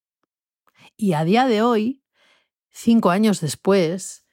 Y 1.00 1.14
a 1.14 1.25
día 1.25 1.47
de 1.47 1.62
hoy, 1.62 2.02
cinco 2.69 3.09
años 3.09 3.40
después, 3.40 4.26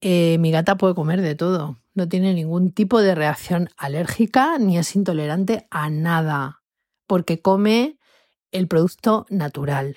eh, 0.00 0.38
mi 0.38 0.50
gata 0.50 0.78
puede 0.78 0.94
comer 0.94 1.20
de 1.20 1.34
todo. 1.34 1.76
No 1.92 2.08
tiene 2.08 2.32
ningún 2.32 2.72
tipo 2.72 3.02
de 3.02 3.14
reacción 3.14 3.68
alérgica 3.76 4.58
ni 4.58 4.78
es 4.78 4.96
intolerante 4.96 5.66
a 5.70 5.90
nada, 5.90 6.62
porque 7.06 7.42
come 7.42 7.98
el 8.52 8.68
producto 8.68 9.26
natural. 9.28 9.96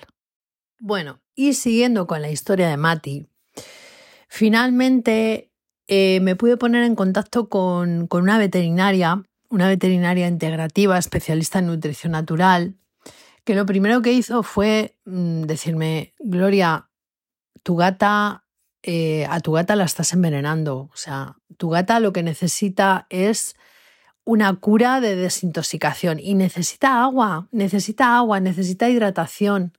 Bueno, 0.78 1.22
y 1.34 1.54
siguiendo 1.54 2.06
con 2.06 2.20
la 2.20 2.30
historia 2.30 2.68
de 2.68 2.76
Mati, 2.76 3.26
finalmente 4.28 5.50
eh, 5.86 6.20
me 6.20 6.36
pude 6.36 6.58
poner 6.58 6.84
en 6.84 6.94
contacto 6.94 7.48
con, 7.48 8.06
con 8.06 8.24
una 8.24 8.36
veterinaria, 8.36 9.22
una 9.48 9.66
veterinaria 9.66 10.28
integrativa, 10.28 10.98
especialista 10.98 11.60
en 11.60 11.68
nutrición 11.68 12.12
natural, 12.12 12.76
que 13.44 13.54
lo 13.54 13.66
primero 13.66 14.02
que 14.02 14.12
hizo 14.12 14.42
fue 14.42 14.96
mm, 15.04 15.42
decirme, 15.42 16.14
Gloria, 16.18 16.88
tu 17.62 17.76
gata, 17.76 18.44
eh, 18.82 19.26
a 19.28 19.40
tu 19.40 19.52
gata 19.52 19.76
la 19.76 19.84
estás 19.84 20.12
envenenando. 20.12 20.90
O 20.92 20.96
sea, 20.96 21.36
tu 21.56 21.70
gata 21.70 22.00
lo 22.00 22.12
que 22.12 22.22
necesita 22.22 23.06
es 23.10 23.54
una 24.24 24.54
cura 24.54 25.00
de 25.00 25.16
desintoxicación 25.16 26.20
y 26.20 26.34
necesita 26.34 27.02
agua, 27.02 27.48
necesita 27.50 28.16
agua, 28.16 28.40
necesita 28.40 28.88
hidratación. 28.88 29.72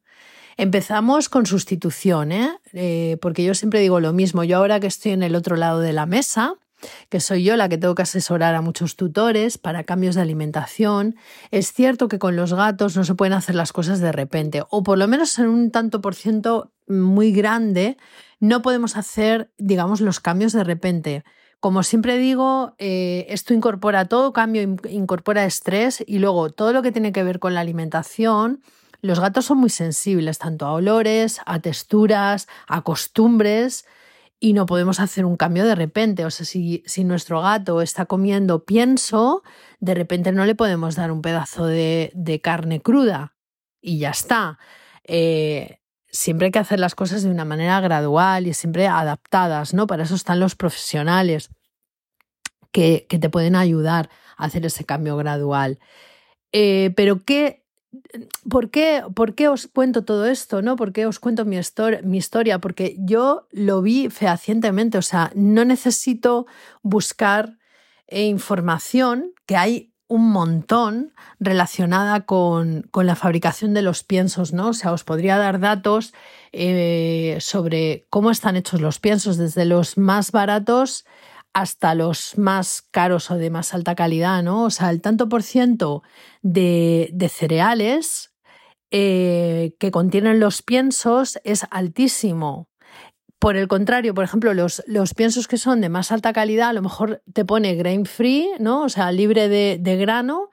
Empezamos 0.58 1.30
con 1.30 1.46
sustitución, 1.46 2.32
¿eh? 2.32 2.60
¿eh? 2.74 3.18
porque 3.22 3.44
yo 3.44 3.56
siempre 3.56 3.80
digo 3.80 4.00
lo 4.00 4.14
mismo. 4.14 4.44
Yo 4.44 4.58
ahora 4.58 4.80
que 4.80 4.88
estoy 4.88 5.14
en 5.14 5.24
el 5.24 5.36
otro 5.36 5.56
lado 5.56 5.80
de 5.80 5.94
la 5.94 6.06
mesa, 6.06 6.56
que 7.10 7.20
soy 7.20 7.44
yo 7.44 7.58
la 7.58 7.70
que 7.70 7.78
tengo 7.78 7.96
que 7.96 8.04
asesorar 8.04 8.56
a 8.56 8.62
muchos 8.62 8.96
tutores 8.96 9.58
para 9.58 9.84
cambios 9.84 10.16
de 10.16 10.22
alimentación. 10.22 11.16
Es 11.52 11.74
cierto 11.74 12.08
que 12.08 12.20
con 12.20 12.36
los 12.36 12.54
gatos 12.54 12.96
no 12.96 13.04
se 13.04 13.16
pueden 13.16 13.34
hacer 13.34 13.56
las 13.56 13.74
cosas 13.74 14.00
de 14.00 14.12
repente, 14.12 14.64
o 14.70 14.84
por 14.84 14.98
lo 14.98 15.08
menos 15.08 15.38
en 15.40 15.48
un 15.48 15.72
tanto 15.72 16.02
por 16.02 16.16
ciento 16.16 16.72
muy 16.88 17.32
grande, 17.32 17.98
no 18.40 18.62
podemos 18.62 18.98
hacer, 18.98 19.52
digamos, 19.58 20.02
los 20.02 20.20
cambios 20.20 20.54
de 20.54 20.64
repente. 20.64 21.24
Como 21.60 21.84
siempre 21.84 22.18
digo, 22.18 22.76
eh, 22.78 23.26
esto 23.30 23.54
incorpora 23.54 24.06
todo 24.06 24.34
cambio, 24.34 24.76
incorpora 24.90 25.46
estrés 25.46 26.04
y 26.06 26.20
luego 26.20 26.50
todo 26.50 26.74
lo 26.74 26.82
que 26.82 26.92
tiene 26.92 27.14
que 27.14 27.24
ver 27.24 27.40
con 27.40 27.54
la 27.54 27.62
alimentación. 27.62 28.62
Los 29.02 29.20
gatos 29.20 29.46
son 29.46 29.60
muy 29.60 29.70
sensibles 29.70 30.40
tanto 30.40 30.66
a 30.66 30.74
olores, 30.74 31.40
a 31.46 31.60
texturas, 31.60 32.48
a 32.68 32.82
costumbres 32.82 33.86
y 34.44 34.52
no 34.52 34.66
podemos 34.66 35.00
hacer 35.00 35.24
un 35.24 35.38
cambio 35.38 35.64
de 35.64 35.74
repente. 35.74 36.26
O 36.26 36.30
sea, 36.30 36.46
si, 36.46 36.84
si, 36.86 37.06
nuestro 37.06 37.42
gato 37.42 37.82
está 37.82 38.08
comiendo 38.08 38.66
pienso, 38.66 39.42
de 39.80 39.94
repente 39.94 40.34
no 40.34 40.44
le 40.44 40.54
podemos 40.54 40.98
dar 40.98 41.14
un 41.14 41.22
pedazo 41.22 41.66
de, 41.66 42.12
de 42.14 42.42
carne 42.42 42.82
cruda 42.82 43.38
y 43.80 44.00
ya 44.00 44.10
está. 44.10 44.60
Eh, 45.06 45.80
siempre 46.10 46.48
hay 46.48 46.52
que 46.52 46.60
hacer 46.60 46.78
las 46.82 46.94
cosas 46.94 47.24
de 47.24 47.30
una 47.30 47.46
manera 47.46 47.80
gradual 47.80 48.46
y 48.46 48.54
siempre 48.54 48.86
adaptadas, 48.86 49.74
¿no? 49.74 49.88
Para 49.88 50.04
eso 50.04 50.16
están 50.16 50.42
los 50.42 50.56
profesionales 50.56 51.50
que, 52.74 53.06
que 53.08 53.20
te 53.20 53.30
pueden 53.30 53.56
ayudar 53.56 54.10
a 54.36 54.44
hacer 54.44 54.66
ese 54.66 54.84
cambio 54.84 55.16
gradual. 55.16 55.80
Eh, 56.52 56.92
pero 56.98 57.24
¿qué 57.24 57.63
¿Por 58.50 58.70
qué, 58.70 59.04
¿Por 59.16 59.36
qué 59.36 59.48
os 59.48 59.68
cuento 59.68 60.04
todo 60.04 60.26
esto? 60.26 60.62
¿no? 60.62 60.76
¿Por 60.76 60.94
qué 60.94 61.06
os 61.06 61.20
cuento 61.20 61.46
mi, 61.46 61.58
historia? 61.58 62.60
Porque 62.60 62.96
yo 63.00 63.48
lo 63.52 63.82
vi 63.82 64.10
fehacientemente, 64.10 64.98
o 64.98 65.02
sea, 65.02 65.32
no 65.36 65.66
necesito 65.66 66.46
buscar 66.82 67.58
eh, 68.08 68.26
información, 68.26 69.34
que 69.46 69.58
hay 69.58 69.94
un 70.08 70.30
montón 70.30 71.14
relacionada 71.40 72.22
con, 72.26 72.84
con, 72.92 73.08
la 73.08 73.16
fabricación 73.16 73.74
de 73.74 73.82
los 73.82 74.04
piensos, 74.04 74.54
¿no? 74.54 74.70
O 74.70 74.74
sea, 74.74 74.92
os 74.92 75.04
podría 75.04 75.38
dar 75.38 75.60
datos 75.60 76.14
eh, 76.52 77.38
sobre 77.40 78.06
cómo 78.10 78.30
están 78.30 78.56
hechos 78.56 78.82
los 78.82 79.00
piensos, 79.00 79.38
desde 79.38 79.66
los 79.66 79.98
más 79.98 80.32
baratos 80.32 81.06
hasta 81.54 81.94
los 81.94 82.38
más 82.38 82.82
caros 82.82 83.30
o 83.32 83.36
de 83.38 83.50
más 83.50 83.74
alta 83.74 83.96
calidad, 83.96 84.42
¿no? 84.44 84.64
O 84.64 84.70
sea, 84.72 84.90
el 84.90 85.02
tanto 85.02 85.30
por 85.30 85.44
ciento 85.44 86.02
de, 86.42 87.16
cereales 87.32 88.34
eh, 88.92 89.76
que 89.80 89.92
contienen 89.92 90.40
los 90.40 90.64
piensos 90.64 91.40
es 91.44 91.66
altísimo. 91.70 92.70
Por 93.40 93.56
el 93.56 93.68
contrario, 93.68 94.14
por 94.14 94.24
ejemplo, 94.24 94.54
los, 94.54 94.82
piensos 95.16 95.48
que 95.48 95.58
son 95.58 95.82
de 95.82 95.90
más 95.90 96.12
alta 96.12 96.34
calidad, 96.34 96.70
a 96.70 96.74
lo 96.74 96.82
mejor 96.82 97.22
te 97.34 97.46
pone 97.46 97.76
grain 97.76 98.06
free, 98.06 98.50
¿no? 98.60 98.84
O 98.84 98.90
sea, 98.90 99.12
libre 99.12 99.48
de, 99.48 99.78
de 99.80 99.98
grano, 99.98 100.50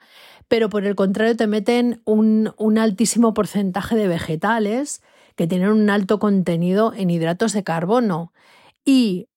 pero 0.47 0.69
por 0.69 0.85
el 0.85 0.95
contrario 0.95 1.35
te 1.35 1.47
meten 1.47 2.01
un, 2.05 2.53
un, 2.57 2.77
altísimo 2.77 3.33
porcentaje 3.33 3.95
de 3.95 4.07
vegetales 4.07 5.01
que 5.35 5.47
tienen 5.47 5.69
un 5.69 5.89
alto 5.89 6.19
contenido 6.19 6.93
en 6.93 7.09
hidratos 7.09 7.53
de 7.53 7.63
carbono. 7.63 8.33
Y 8.83 9.29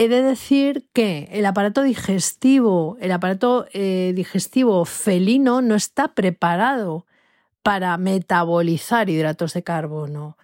He 0.00 0.08
de 0.08 0.22
decir 0.22 0.88
que 0.94 1.28
el 1.30 1.44
aparato 1.44 1.82
digestivo, 1.82 2.96
el 3.02 3.12
aparato 3.12 3.66
eh, 3.74 4.14
digestivo 4.16 4.86
felino 4.86 5.60
no 5.60 5.74
está 5.74 6.14
preparado 6.14 7.04
para 7.62 7.98
metabolizar 7.98 9.10
hidratos 9.10 9.52
de 9.52 9.62
carbono. 9.62 10.38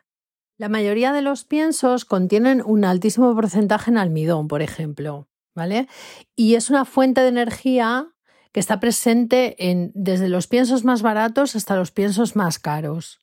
La 0.59 0.69
mayoría 0.69 1.15
de 1.15 1.23
los 1.23 1.45
piensos 1.45 2.05
contienen 2.05 2.63
un 2.67 2.85
altísimo 2.85 3.35
porcentaje 3.35 3.91
en 3.91 3.97
almidón, 3.97 4.47
por 4.47 4.61
ejemplo, 4.61 5.27
¿vale? 5.55 5.89
Y 6.35 6.57
es 6.57 6.69
una 6.69 6.85
fuente 6.85 7.23
de 7.23 7.29
energía 7.29 8.09
que 8.53 8.61
está 8.61 8.79
presente 8.79 9.71
en, 9.71 9.91
desde 9.95 10.29
los 10.29 10.49
piensos 10.49 10.85
más 10.85 11.01
baratos 11.01 11.57
hasta 11.57 11.77
los 11.77 11.93
piensos 11.93 12.37
más 12.37 12.59
caros. 12.59 13.21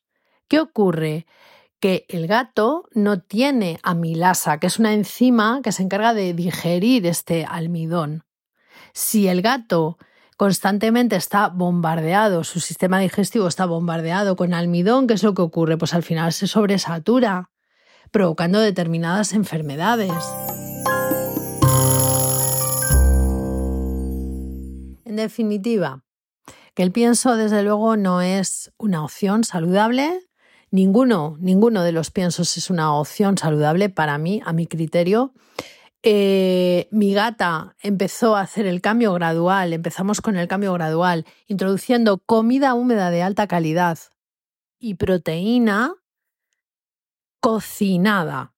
¿Qué 0.48 0.58
ocurre? 0.58 1.26
Que 1.84 2.06
el 2.08 2.26
gato 2.28 2.88
no 2.94 3.20
tiene 3.20 3.78
amilasa, 3.82 4.58
que 4.58 4.68
es 4.68 4.78
una 4.78 4.94
enzima 4.94 5.60
que 5.62 5.70
se 5.70 5.82
encarga 5.82 6.14
de 6.14 6.32
digerir 6.32 7.04
este 7.04 7.44
almidón. 7.44 8.24
Si 8.94 9.28
el 9.28 9.42
gato 9.42 9.98
constantemente 10.38 11.14
está 11.16 11.48
bombardeado, 11.48 12.42
su 12.42 12.58
sistema 12.60 12.98
digestivo 13.00 13.48
está 13.48 13.66
bombardeado 13.66 14.34
con 14.34 14.54
almidón, 14.54 15.06
¿qué 15.06 15.12
es 15.12 15.22
lo 15.22 15.34
que 15.34 15.42
ocurre? 15.42 15.76
Pues 15.76 15.92
al 15.92 16.02
final 16.02 16.32
se 16.32 16.46
sobresatura, 16.46 17.50
provocando 18.10 18.60
determinadas 18.60 19.34
enfermedades. 19.34 20.10
En 25.04 25.16
definitiva, 25.16 26.02
que 26.72 26.82
el 26.82 26.92
pienso 26.92 27.36
desde 27.36 27.62
luego 27.62 27.98
no 27.98 28.22
es 28.22 28.72
una 28.78 29.04
opción 29.04 29.44
saludable. 29.44 30.22
Ninguno, 30.74 31.36
ninguno 31.38 31.84
de 31.84 31.92
los 31.92 32.10
piensos 32.10 32.56
es 32.56 32.68
una 32.68 32.94
opción 32.94 33.38
saludable 33.38 33.90
para 33.90 34.18
mí, 34.18 34.42
a 34.44 34.52
mi 34.52 34.66
criterio. 34.66 35.32
Eh, 36.02 36.88
mi 36.90 37.14
gata 37.14 37.76
empezó 37.80 38.34
a 38.34 38.40
hacer 38.40 38.66
el 38.66 38.80
cambio 38.80 39.12
gradual, 39.12 39.72
empezamos 39.72 40.20
con 40.20 40.34
el 40.36 40.48
cambio 40.48 40.72
gradual, 40.72 41.26
introduciendo 41.46 42.18
comida 42.18 42.74
húmeda 42.74 43.12
de 43.12 43.22
alta 43.22 43.46
calidad 43.46 44.00
y 44.80 44.94
proteína 44.94 45.94
cocinada. 47.38 48.52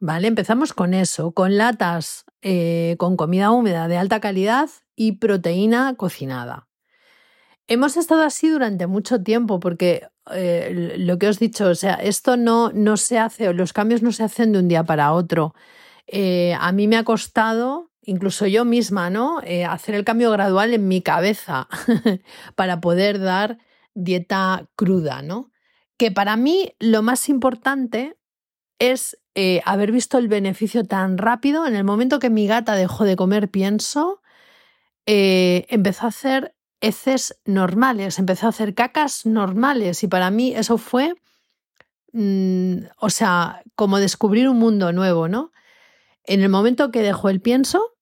¿Vale? 0.00 0.28
Empezamos 0.28 0.72
con 0.72 0.94
eso, 0.94 1.32
con 1.32 1.58
latas 1.58 2.24
eh, 2.40 2.96
con 2.98 3.18
comida 3.18 3.50
húmeda 3.50 3.88
de 3.88 3.98
alta 3.98 4.20
calidad 4.20 4.70
y 4.96 5.18
proteína 5.18 5.96
cocinada. 5.98 6.66
Hemos 7.66 7.98
estado 7.98 8.22
así 8.22 8.48
durante 8.48 8.86
mucho 8.86 9.22
tiempo 9.22 9.60
porque 9.60 10.08
eh, 10.30 10.94
lo 10.98 11.18
que 11.18 11.28
os 11.28 11.36
he 11.36 11.46
dicho, 11.46 11.68
o 11.68 11.74
sea, 11.74 11.94
esto 11.94 12.36
no, 12.36 12.70
no 12.72 12.96
se 12.96 13.18
hace, 13.18 13.52
los 13.52 13.72
cambios 13.72 14.02
no 14.02 14.12
se 14.12 14.22
hacen 14.22 14.52
de 14.52 14.60
un 14.60 14.68
día 14.68 14.84
para 14.84 15.12
otro. 15.12 15.54
Eh, 16.06 16.54
a 16.58 16.72
mí 16.72 16.86
me 16.88 16.96
ha 16.96 17.04
costado, 17.04 17.90
incluso 18.02 18.46
yo 18.46 18.64
misma, 18.64 19.10
¿no? 19.10 19.40
Eh, 19.44 19.64
hacer 19.64 19.94
el 19.94 20.04
cambio 20.04 20.30
gradual 20.30 20.74
en 20.74 20.88
mi 20.88 21.02
cabeza 21.02 21.68
para 22.54 22.80
poder 22.80 23.18
dar 23.20 23.58
dieta 23.94 24.68
cruda, 24.76 25.22
¿no? 25.22 25.50
Que 25.98 26.12
para 26.12 26.36
mí 26.36 26.74
lo 26.78 27.02
más 27.02 27.28
importante 27.28 28.16
es 28.78 29.18
haber 29.64 29.92
visto 29.92 30.18
el 30.18 30.28
beneficio 30.28 30.84
tan 30.84 31.16
rápido. 31.16 31.66
En 31.66 31.74
el 31.74 31.84
momento 31.84 32.18
que 32.18 32.28
mi 32.28 32.46
gata 32.46 32.74
dejó 32.74 33.04
de 33.04 33.16
comer 33.16 33.50
pienso, 33.50 34.20
empezó 35.06 36.04
a 36.04 36.08
hacer 36.08 36.54
heces 36.82 37.40
normales, 37.46 38.18
empezó 38.18 38.46
a 38.46 38.50
hacer 38.50 38.74
cacas 38.74 39.24
normales 39.24 40.02
y 40.02 40.08
para 40.08 40.30
mí 40.30 40.52
eso 40.54 40.76
fue, 40.76 41.14
mm, 42.12 42.84
o 42.98 43.08
sea, 43.08 43.62
como 43.74 43.98
descubrir 43.98 44.48
un 44.48 44.58
mundo 44.58 44.92
nuevo, 44.92 45.28
¿no? 45.28 45.52
En 46.24 46.42
el 46.42 46.50
momento 46.50 46.90
que 46.90 47.02
dejó 47.02 47.30
el 47.30 47.40
pienso, 47.40 47.94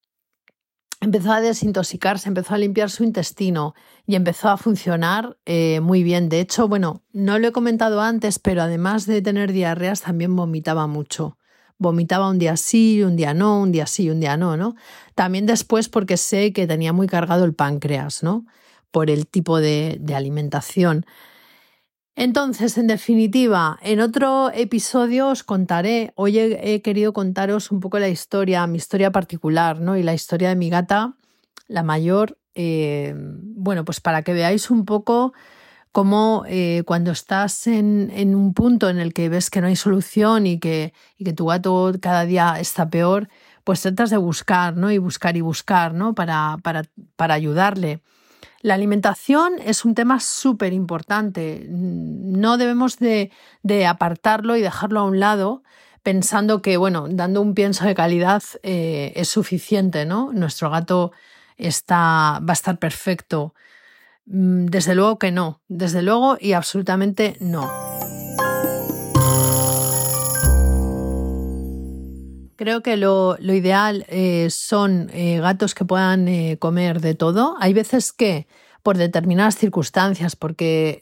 empezó 0.99 1.31
a 1.31 1.41
desintoxicarse, 1.41 2.27
empezó 2.27 2.55
a 2.55 2.57
limpiar 2.57 2.89
su 2.89 3.03
intestino 3.03 3.73
y 4.05 4.15
empezó 4.15 4.49
a 4.49 4.57
funcionar 4.57 5.37
eh, 5.45 5.79
muy 5.79 6.03
bien. 6.03 6.29
De 6.29 6.39
hecho, 6.39 6.67
bueno, 6.67 7.03
no 7.13 7.39
lo 7.39 7.47
he 7.47 7.51
comentado 7.51 8.01
antes, 8.01 8.39
pero 8.39 8.61
además 8.63 9.05
de 9.05 9.21
tener 9.21 9.51
diarreas, 9.53 10.01
también 10.01 10.35
vomitaba 10.35 10.87
mucho 10.87 11.37
vomitaba 11.81 12.29
un 12.29 12.37
día 12.37 12.57
sí, 12.57 13.01
un 13.01 13.15
día 13.15 13.33
no, 13.33 13.59
un 13.59 13.71
día 13.71 13.87
sí, 13.87 14.07
un 14.11 14.19
día 14.19 14.37
no, 14.37 14.55
¿no? 14.55 14.75
También 15.15 15.47
después 15.47 15.89
porque 15.89 16.15
sé 16.15 16.53
que 16.53 16.67
tenía 16.67 16.93
muy 16.93 17.07
cargado 17.07 17.43
el 17.43 17.55
páncreas, 17.55 18.21
¿no? 18.21 18.45
Por 18.91 19.09
el 19.09 19.27
tipo 19.27 19.59
de, 19.59 19.99
alimentación. 20.13 21.05
Entonces, 22.15 22.77
en 22.77 22.87
definitiva, 22.87 23.79
en 23.81 24.01
otro 24.01 24.51
episodio 24.53 25.29
os 25.29 25.43
contaré, 25.43 26.11
hoy 26.15 26.37
he, 26.37 26.81
querido 26.81 27.13
contaros 27.13 27.71
un 27.71 27.79
poco 27.79 27.99
la 27.99 28.09
historia, 28.09 28.67
mi 28.67 28.77
historia 28.77 29.11
particular, 29.11 29.79
¿no? 29.79 29.97
Y 29.97 30.03
la 30.03 30.13
historia 30.13 30.49
de 30.49 30.55
mi 30.55 30.69
gata, 30.69 31.15
la 31.67 31.83
mayor, 31.83 32.37
eh, 32.53 33.15
bueno, 33.15 33.85
pues 33.85 34.01
para 34.01 34.23
que 34.23 34.33
veáis 34.33 34.69
un 34.69 34.83
poco 34.83 35.33
cómo 35.91 36.43
eh, 36.47 36.83
cuando 36.85 37.11
estás 37.11 37.67
en, 37.67 38.11
un 38.35 38.53
punto 38.53 38.89
en 38.89 38.99
el 38.99 39.13
que 39.13 39.29
ves 39.29 39.49
que 39.49 39.61
no 39.61 39.67
hay 39.67 39.75
solución 39.75 40.47
y 40.47 40.59
que, 40.59 40.93
que 41.17 41.33
tu 41.33 41.45
gato 41.47 41.91
cada 42.01 42.25
día 42.25 42.59
está 42.59 42.89
peor, 42.89 43.29
pues 43.63 43.81
tratas 43.81 44.09
de 44.09 44.17
buscar, 44.17 44.75
¿no? 44.75 44.91
Y 44.91 44.97
buscar 44.97 45.37
y 45.37 45.41
buscar, 45.41 45.93
¿no? 45.93 46.15
Para, 46.15 46.57
para, 46.63 46.83
para 47.15 47.33
ayudarle. 47.33 48.01
La 48.61 48.75
alimentación 48.75 49.53
es 49.63 49.85
un 49.85 49.95
tema 49.95 50.19
súper 50.19 50.73
importante. 50.73 51.65
No 51.69 52.57
debemos 52.57 52.97
de, 52.99 53.31
apartarlo 53.87 54.55
y 54.55 54.61
dejarlo 54.61 54.99
a 54.99 55.03
un 55.03 55.19
lado 55.19 55.63
pensando 56.03 56.61
que, 56.61 56.77
bueno, 56.77 57.07
dando 57.09 57.41
un 57.41 57.53
pienso 57.53 57.85
de 57.85 57.95
calidad 57.95 58.43
eh, 58.63 59.13
es 59.15 59.29
suficiente, 59.29 60.05
¿no? 60.05 60.31
Nuestro 60.33 60.69
gato 60.69 61.11
está, 61.57 62.39
va 62.39 62.49
a 62.49 62.53
estar 62.53 62.77
perfecto. 62.77 63.53
Mm, 64.25 64.65
desde 64.67 64.95
luego 64.95 65.19
que 65.19 65.31
no, 65.31 65.61
desde 65.67 66.01
luego 66.01 66.37
y 66.39 66.53
absolutamente 66.53 67.37
no. 67.39 67.90
Creo 72.61 72.83
que 72.83 72.95
lo, 72.95 73.37
ideal 73.39 74.05
eh, 74.07 74.47
son 74.51 75.09
eh, 75.15 75.39
gatos 75.39 75.73
que 75.73 75.83
puedan 75.83 76.27
eh, 76.27 76.57
comer 76.59 77.01
de 77.01 77.15
todo. 77.15 77.55
Hay 77.59 77.73
veces 77.73 78.13
que 78.13 78.45
por 78.83 78.97
determinadas 78.97 79.57
circunstancias, 79.57 80.35
porque 80.35 81.01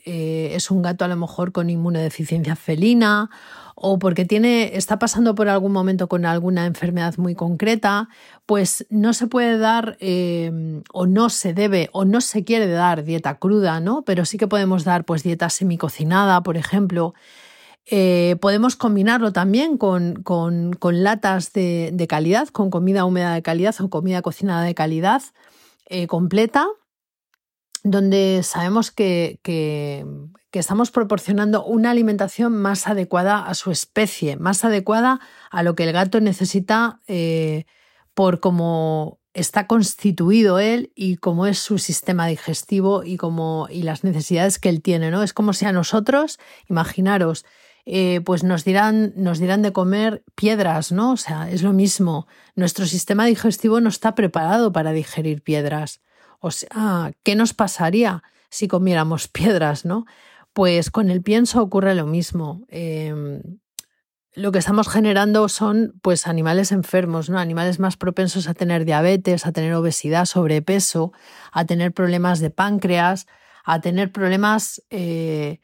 es 0.56 0.72
un 0.72 0.82
gato 0.82 1.04
a 1.04 1.10
lo 1.10 1.18
mejor 1.18 1.52
con 1.52 1.70
inmunodeficiencia 1.70 2.56
felina 2.56 3.30
o 3.76 4.00
porque 4.00 4.24
tiene, 4.24 4.78
está 4.78 5.00
pasando 5.00 5.36
por 5.36 5.50
algún 5.50 5.74
momento 5.74 6.08
con 6.08 6.26
alguna 6.26 6.66
enfermedad 6.66 7.16
muy 7.18 7.36
concreta, 7.36 8.08
pues 8.46 8.86
no 8.90 9.12
se 9.12 9.28
puede 9.28 9.58
dar 9.58 9.98
o 10.94 11.08
no 11.08 11.30
se 11.30 11.54
debe 11.54 11.90
o 11.92 12.06
no 12.06 12.22
se 12.22 12.46
quiere 12.46 12.68
dar 12.68 13.04
dieta 13.04 13.38
cruda, 13.38 13.82
¿no? 13.82 14.04
Pero 14.04 14.24
sí 14.24 14.38
que 14.38 14.48
podemos 14.48 14.86
dar 14.86 15.04
pues 15.04 15.24
dieta 15.24 15.50
semicocinada, 15.50 16.42
por 16.42 16.56
ejemplo. 16.56 17.14
Eh, 17.92 18.36
podemos 18.40 18.76
combinarlo 18.76 19.34
también 19.34 19.78
con, 19.78 20.22
con, 20.22 20.78
latas 21.04 21.54
de, 21.54 22.06
calidad, 22.08 22.48
con 22.50 22.70
comida 22.70 23.04
húmeda 23.04 23.34
de 23.34 23.42
calidad 23.42 23.76
o 23.80 23.90
comida 23.90 24.22
cocinada 24.22 24.64
de 24.64 24.76
calidad 24.76 25.24
eh, 25.88 26.06
completa, 26.06 26.68
donde 27.84 28.42
sabemos 28.44 28.92
que, 28.92 29.40
que 30.52 30.60
estamos 30.60 30.92
proporcionando 30.92 31.64
una 31.64 31.92
alimentación 31.92 32.54
más 32.54 32.88
adecuada 32.88 33.46
a 33.46 33.54
su 33.54 33.72
especie, 33.72 34.36
más 34.38 34.66
adecuada 34.66 35.20
a 35.52 35.64
lo 35.64 35.76
que 35.76 35.84
el 35.84 35.92
gato 35.92 36.20
necesita 36.22 37.02
eh, 37.08 37.66
por 38.14 38.40
cómo 38.40 39.20
está 39.34 39.68
constituido 39.68 40.60
él 40.60 40.92
y 40.96 41.18
cómo 41.18 41.46
es 41.46 41.60
su 41.60 41.78
sistema 41.78 42.26
digestivo 42.28 43.04
y, 43.04 43.18
cómo, 43.18 43.68
y 43.70 43.84
las 43.84 44.04
necesidades 44.04 44.58
que 44.58 44.70
él 44.70 44.82
tiene. 44.82 45.12
¿no? 45.12 45.22
Es 45.22 45.34
como 45.34 45.54
si 45.54 45.66
a 45.66 45.72
nosotros, 45.72 46.40
imaginaros, 46.68 47.46
eh, 47.92 48.22
pues 48.22 48.44
nos 48.44 48.66
dirán, 48.66 49.14
nos 49.16 49.40
dirán 49.40 49.64
de 49.64 49.74
comer 49.74 50.24
piedras, 50.36 50.92
¿no? 50.92 51.14
O 51.14 51.18
sea, 51.18 51.50
es 51.50 51.64
lo 51.64 51.74
mismo. 51.74 52.28
Nuestro 52.54 52.86
sistema 52.86 53.26
digestivo 53.26 53.82
no 53.82 53.90
está 53.90 54.14
preparado 54.14 54.72
para 54.72 54.92
digerir 54.92 55.42
piedras. 55.42 56.00
O 56.40 56.52
sea, 56.52 57.14
¿qué 57.24 57.34
nos 57.34 57.56
pasaría 57.56 58.22
si 58.52 58.68
comiéramos 58.68 59.28
piedras, 59.30 59.86
no? 59.86 60.06
Pues 60.54 60.92
con 60.92 61.10
el 61.10 61.24
pienso 61.24 61.64
ocurre 61.64 61.96
lo 61.96 62.06
mismo. 62.06 62.62
Em, 62.68 63.42
lo 64.36 64.52
que 64.52 64.60
estamos 64.60 64.88
generando 64.88 65.50
son 65.50 66.00
pues 66.04 66.28
animales 66.28 66.72
enfermos, 66.72 67.32
¿no? 67.32 67.40
Animales 67.40 67.80
más 67.80 67.98
propensos 67.98 68.48
a 68.48 68.54
tener 68.54 68.86
diabetes, 68.86 69.48
a 69.48 69.52
tener 69.52 69.74
obesidad, 69.74 70.26
sobrepeso, 70.26 71.12
a 71.52 71.66
tener 71.66 71.92
problemas 71.92 72.40
de 72.40 72.52
páncreas, 72.52 73.26
a 73.66 73.82
tener 73.82 74.12
problemas 74.12 74.84
eh, 74.92 75.60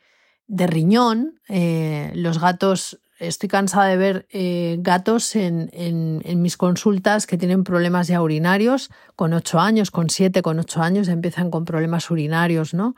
de 0.48 0.68
riñón. 0.68 1.40
Eh, 1.50 2.12
los 2.16 2.40
gatos, 2.40 3.00
estoy 3.20 3.50
cansada 3.50 3.88
de 3.88 3.98
ver 3.98 4.28
eh, 4.32 4.78
gatos 4.80 5.36
en, 5.36 5.70
en, 5.74 6.42
mis 6.42 6.58
consultas 6.58 7.28
que 7.28 7.38
tienen 7.38 7.64
problemas 7.64 8.08
ya 8.08 8.22
urinarios 8.22 8.90
con 9.16 9.34
8 9.34 9.60
años, 9.60 9.92
con 9.92 10.10
7, 10.10 10.42
con 10.42 10.60
8 10.60 10.82
años 10.82 11.08
empiezan 11.08 11.50
con 11.52 11.66
problemas 11.66 12.10
urinarios, 12.12 12.74
¿no? 12.74 12.96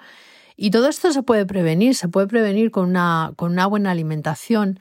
Y 0.55 0.71
todo 0.71 0.89
esto 0.89 1.11
se 1.11 1.21
puede 1.21 1.45
prevenir, 1.45 1.93
se 1.95 2.09
puede 2.09 2.27
prevenir 2.27 2.71
con 2.71 2.89
una, 2.89 3.33
con 3.35 3.51
una 3.51 3.67
buena 3.67 3.91
alimentación, 3.91 4.79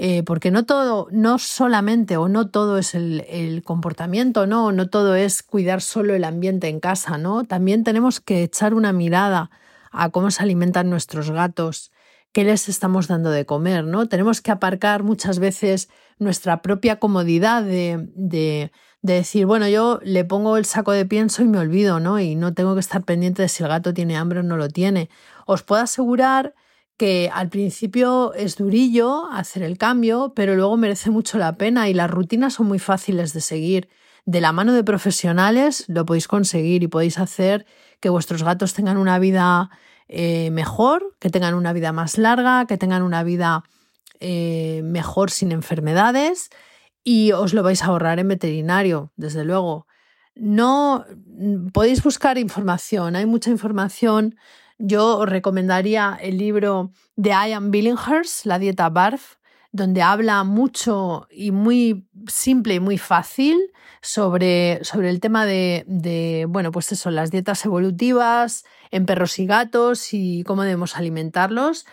eh, 0.00 0.22
porque 0.22 0.52
no 0.52 0.64
todo, 0.64 1.08
no 1.10 1.38
solamente 1.38 2.16
o 2.16 2.28
no 2.28 2.48
todo 2.48 2.78
es 2.78 2.94
el, 2.94 3.62
comportamiento, 3.64 4.46
¿no? 4.46 4.70
No 4.72 4.88
todo 4.88 5.16
es 5.16 5.42
cuidar 5.42 5.82
solo 5.82 6.14
el 6.14 6.22
ambiente 6.22 6.68
en 6.68 6.80
casa, 6.80 7.18
¿no? 7.18 7.42
También 7.42 7.82
tenemos 7.84 8.20
que 8.20 8.44
echar 8.44 8.74
una 8.74 8.92
mirada 8.92 9.50
a 9.90 10.10
cómo 10.10 10.30
se 10.30 10.42
alimentan 10.42 10.88
nuestros 10.88 11.32
gatos, 11.32 11.90
qué 12.38 12.44
les 12.44 12.68
estamos 12.68 13.08
dando 13.08 13.32
de 13.32 13.44
comer, 13.44 13.82
¿no? 13.84 14.06
Tenemos 14.06 14.40
que 14.40 14.52
aparcar 14.52 15.02
muchas 15.02 15.40
veces 15.40 15.88
nuestra 16.20 16.62
propia 16.62 17.00
comodidad 17.00 17.64
de, 17.64 18.08
de 18.14 18.70
decir, 19.02 19.44
bueno, 19.44 19.66
yo 19.66 19.98
le 20.04 20.24
pongo 20.24 20.56
el 20.56 20.64
saco 20.64 20.92
de 20.92 21.04
pienso 21.04 21.42
y 21.42 21.48
me 21.48 21.58
olvido, 21.58 21.98
¿no? 21.98 22.20
Y 22.20 22.36
no 22.36 22.54
tengo 22.54 22.74
que 22.74 22.80
estar 22.80 23.02
pendiente 23.02 23.42
de 23.42 23.48
si 23.48 23.64
el 23.64 23.68
gato 23.68 23.92
tiene 23.92 24.16
hambre 24.16 24.38
o 24.38 24.42
no 24.44 24.56
lo 24.56 24.68
tiene. 24.68 25.10
Os 25.46 25.64
puedo 25.64 25.82
asegurar 25.82 26.54
que 26.96 27.28
al 27.34 27.48
principio 27.48 28.32
es 28.34 28.54
durillo 28.54 29.26
hacer 29.32 29.64
el 29.64 29.76
cambio, 29.76 30.32
pero 30.36 30.54
luego 30.54 30.76
merece 30.76 31.10
mucho 31.10 31.38
la 31.38 31.56
pena 31.56 31.88
y 31.88 31.94
las 31.94 32.08
rutinas 32.08 32.54
son 32.54 32.68
muy 32.68 32.78
fáciles 32.78 33.32
de 33.32 33.40
seguir. 33.40 33.88
De 34.26 34.40
la 34.40 34.52
mano 34.52 34.74
de 34.74 34.84
profesionales 34.84 35.86
lo 35.88 36.06
podéis 36.06 36.28
conseguir 36.28 36.84
y 36.84 36.86
podéis 36.86 37.18
hacer 37.18 37.66
que 37.98 38.10
vuestros 38.10 38.44
gatos 38.44 38.74
tengan 38.74 38.96
una 38.96 39.18
vida 39.18 39.70
eh, 40.08 40.50
mejor, 40.50 41.14
que 41.18 41.30
tengan 41.30 41.54
una 41.54 41.72
vida 41.72 41.92
más 41.92 42.18
larga, 42.18 42.66
que 42.66 42.78
tengan 42.78 43.02
una 43.02 43.22
vida 43.22 43.64
eh, 44.20 44.80
mejor 44.84 45.30
sin 45.30 45.52
enfermedades 45.52 46.50
y 47.04 47.32
os 47.32 47.54
lo 47.54 47.62
vais 47.62 47.82
a 47.82 47.86
ahorrar 47.86 48.18
en 48.18 48.28
veterinario, 48.28 49.12
desde 49.16 49.44
luego. 49.44 49.86
No 50.34 51.04
podéis 51.72 52.02
buscar 52.02 52.38
información, 52.38 53.16
hay 53.16 53.26
mucha 53.26 53.50
información. 53.50 54.36
Yo 54.78 55.18
os 55.18 55.28
recomendaría 55.28 56.18
el 56.20 56.38
libro 56.38 56.92
de 57.16 57.30
Ian 57.30 57.70
Billinghurst, 57.70 58.46
La 58.46 58.58
dieta 58.58 58.88
BARF, 58.88 59.36
donde 59.72 60.02
habla 60.02 60.44
mucho 60.44 61.26
y 61.30 61.50
muy 61.50 62.08
simple 62.26 62.74
y 62.74 62.80
muy 62.80 62.98
fácil 62.98 63.58
sobre, 64.00 64.82
sobre 64.82 65.10
el 65.10 65.20
tema 65.20 65.44
de, 65.44 65.84
de, 65.86 66.46
bueno, 66.48 66.72
pues 66.72 66.92
eso, 66.92 67.10
las 67.10 67.30
dietas 67.30 67.64
evolutivas 67.64 68.64
en 68.90 69.06
perros 69.06 69.38
y 69.38 69.46
gatos 69.46 70.14
y 70.14 70.42
cómo 70.44 70.62
debemos 70.62 70.96
alimentarlos. 70.96 71.86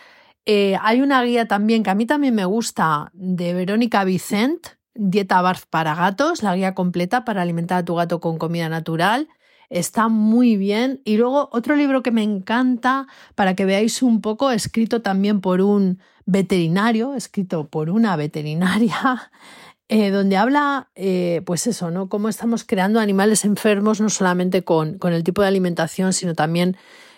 Eh, 0.46 0.78
hay 0.82 1.02
una 1.02 1.24
guía 1.24 1.48
también 1.48 1.84
que 1.84 1.90
a 1.90 1.96
mí 1.96 2.06
también 2.06 2.36
me 2.36 2.46
gusta 2.46 3.10
de 3.14 3.54
Verónica 3.54 4.04
Vicent, 4.04 4.68
Dieta 4.94 5.42
Barf 5.42 5.66
para 5.70 5.96
gatos, 5.96 6.44
la 6.44 6.56
guía 6.56 6.76
completa 6.76 7.26
para 7.26 7.42
alimentar 7.42 7.80
a 7.80 7.86
tu 7.86 7.96
gato 7.96 8.20
con 8.20 8.38
comida 8.38 8.70
natural. 8.70 9.28
Está 9.70 10.08
muy 10.08 10.58
bien. 10.58 11.02
Y 11.06 11.18
luego 11.18 11.50
otro 11.52 11.76
libro 11.76 12.04
que 12.04 12.12
me 12.12 12.24
encanta 12.24 13.08
para 13.36 13.56
que 13.56 13.66
veáis 13.66 14.02
un 14.02 14.22
poco, 14.22 14.52
escrito 14.52 15.02
también 15.02 15.42
por 15.42 15.62
un 15.62 16.00
veterinario, 16.26 17.14
escrito 17.16 17.68
por 17.68 17.90
una 17.90 18.16
veterinaria, 18.16 19.32
eh, 19.90 20.10
donde 20.10 20.38
habla, 20.38 20.90
eh, 20.96 21.42
pues 21.46 21.68
eso, 21.68 21.92
¿no? 21.92 22.10
Cómo 22.10 22.30
estamos 22.30 22.64
creando 22.64 23.00
animales 23.00 23.46
enfermos, 23.46 24.02
no 24.02 24.10
solamente 24.10 24.64
con, 24.64 24.98
con 24.98 25.14
el 25.14 25.24
tipo 25.24 25.42
de 25.42 25.48
alimentación, 25.48 26.14
sino 26.14 26.34
también 26.34 26.78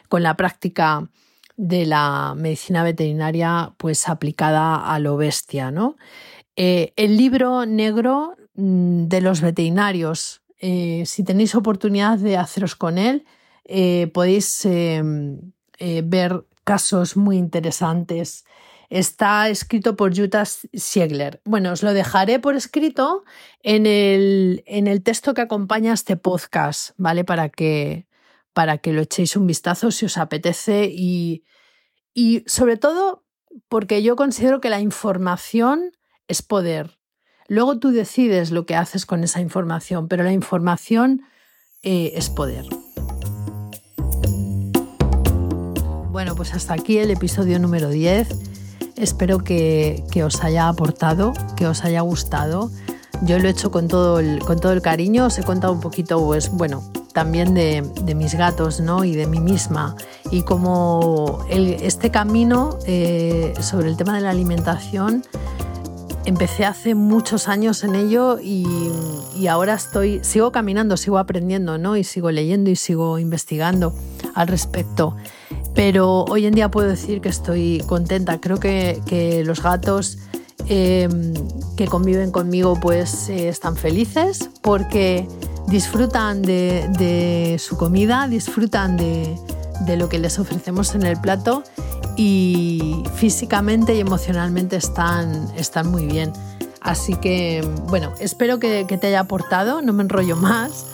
con 0.10 0.24
la 0.24 0.36
práctica 0.36 1.10
de 1.58 1.86
la 1.86 2.36
medicina 2.38 2.84
veterinaria, 2.84 3.74
pues 3.78 4.08
aplicada 4.08 4.94
a 4.94 5.00
lo 5.00 5.18
bestia, 5.18 5.72
¿no? 5.72 5.96
Eh, 6.56 6.94
el 6.96 7.18
libro 7.18 7.66
negro 7.66 8.36
mm, 8.56 9.08
de 9.08 9.22
los 9.22 9.42
veterinarios, 9.42 10.42
eh, 10.60 11.04
si 11.06 11.24
tenéis 11.24 11.56
oportunidad 11.56 12.18
de 12.18 12.38
haceros 12.38 12.76
con 12.76 12.98
él, 12.98 13.26
eh, 13.66 14.10
podéis 14.14 14.66
ver 14.66 16.46
casos 16.64 17.16
muy 17.18 17.38
interesantes. 17.38 18.46
Está 18.90 19.50
escrito 19.50 19.98
por 19.98 20.16
Jutta 20.16 20.46
Siegler. 20.46 21.42
Bueno, 21.44 21.74
os 21.74 21.84
lo 21.84 21.94
dejaré 21.94 22.40
por 22.40 22.56
escrito 22.56 23.26
en 23.62 23.86
el, 23.86 24.64
en 24.66 24.88
el 24.88 25.04
texto 25.04 25.34
que 25.34 25.42
acompaña 25.42 25.94
este 25.94 26.16
podcast, 26.16 26.92
¿vale? 26.98 27.26
Para 27.26 27.50
que, 27.50 28.08
para 28.54 28.78
que 28.78 28.94
lo 28.94 29.02
echéis 29.02 29.36
un 29.36 29.46
vistazo 29.46 29.92
si 29.92 30.06
os 30.06 30.18
apetece 30.18 30.90
y, 30.90 31.44
y 32.14 32.44
sobre 32.48 32.78
todo 32.78 33.26
porque 33.68 34.04
yo 34.04 34.16
considero 34.16 34.62
que 34.62 34.70
la 34.70 34.80
información 34.80 35.92
es 36.28 36.42
poder. 36.42 36.97
Luego 37.48 37.80
tú 37.80 37.92
decides 37.92 38.52
lo 38.52 38.66
que 38.66 38.76
haces 38.76 39.06
con 39.06 39.24
esa 39.24 39.40
información, 39.40 40.08
pero 40.08 40.24
la 40.24 40.34
información 40.34 41.22
eh, 41.82 42.12
es 42.16 42.30
poder. 42.30 42.66
Bueno, 46.12 46.36
pues 46.36 46.54
hasta 46.54 46.74
aquí 46.74 46.98
el 46.98 47.12
episodio 47.12 47.60
número 47.60 47.90
10. 47.90 48.28
Espero 48.98 49.40
que, 49.40 50.04
os 50.26 50.44
haya 50.44 50.68
aportado, 50.68 51.32
que 51.56 51.68
os 51.68 51.86
haya 51.86 52.02
gustado. 52.02 52.72
Yo 53.22 53.40
lo 53.40 53.48
he 53.48 53.52
hecho 53.52 53.72
con 53.72 53.88
todo 53.88 54.20
el, 54.20 54.40
con 54.40 54.60
todo 54.60 54.74
el 54.74 54.82
cariño, 54.82 55.28
os 55.28 55.38
he 55.40 55.44
contado 55.44 55.74
un 55.74 55.80
poquito, 55.80 56.20
pues 56.24 56.50
bueno, 56.50 56.84
también 57.14 57.54
de, 57.54 57.82
mis 58.16 58.36
gatos 58.36 58.80
¿no? 58.80 59.04
y 59.06 59.16
de 59.16 59.26
mí 59.26 59.40
misma. 59.40 59.96
Y 60.32 60.42
como 60.42 61.46
este 61.50 62.12
camino 62.12 62.78
eh, 62.86 63.54
sobre 63.60 63.88
el 63.88 63.96
tema 63.98 64.16
de 64.16 64.22
la 64.22 64.32
alimentación 64.32 65.24
empecé 66.28 66.66
hace 66.66 66.94
muchos 66.94 67.48
años 67.48 67.86
en 67.86 67.96
ello 67.96 68.38
y, 68.40 69.48
ahora 69.48 69.76
estoy, 69.76 70.20
sigo 70.24 70.52
caminando, 70.52 70.98
sigo 70.98 71.18
aprendiendo, 71.18 71.78
¿no? 71.78 71.96
Y 71.96 72.04
sigo 72.04 72.32
leyendo 72.32 72.70
y 72.70 72.76
sigo 72.76 73.18
investigando 73.18 73.96
al 74.36 74.50
respecto. 74.50 75.16
Pero 75.74 76.26
hoy 76.26 76.46
en 76.46 76.54
día 76.54 76.70
puedo 76.70 76.90
decir 76.90 77.22
que 77.22 77.30
estoy 77.30 77.82
contenta. 77.88 78.42
Creo 78.42 78.60
que, 78.60 79.42
los 79.46 79.64
gatos 79.64 80.18
em, 80.68 81.34
que 81.78 81.88
conviven 81.88 82.32
conmigo 82.32 82.78
pues 82.82 83.30
eh, 83.30 83.48
están 83.48 83.78
felices 83.78 84.50
porque 84.62 85.26
disfrutan 85.70 86.42
de, 86.42 87.56
su 87.58 87.78
comida, 87.78 88.28
disfrutan 88.28 88.98
de, 88.98 89.34
de 89.86 89.96
lo 89.96 90.10
que 90.10 90.20
les 90.20 90.40
ofrecemos 90.40 90.94
en 90.94 91.04
el 91.04 91.20
plato 91.22 91.64
y 92.18 93.04
físicamente 93.16 93.96
y 93.96 94.00
emocionalmente 94.00 94.76
están, 94.76 95.48
están 95.56 95.90
muy 95.90 96.06
bien. 96.06 96.34
Así 96.82 97.16
que, 97.16 97.68
bueno, 97.90 98.14
espero 98.20 98.60
que, 98.60 98.86
te 98.86 99.08
haya 99.08 99.22
aportado, 99.22 99.82
no 99.82 99.94
me 99.94 100.04
enrollo 100.04 100.36
más. 100.36 100.86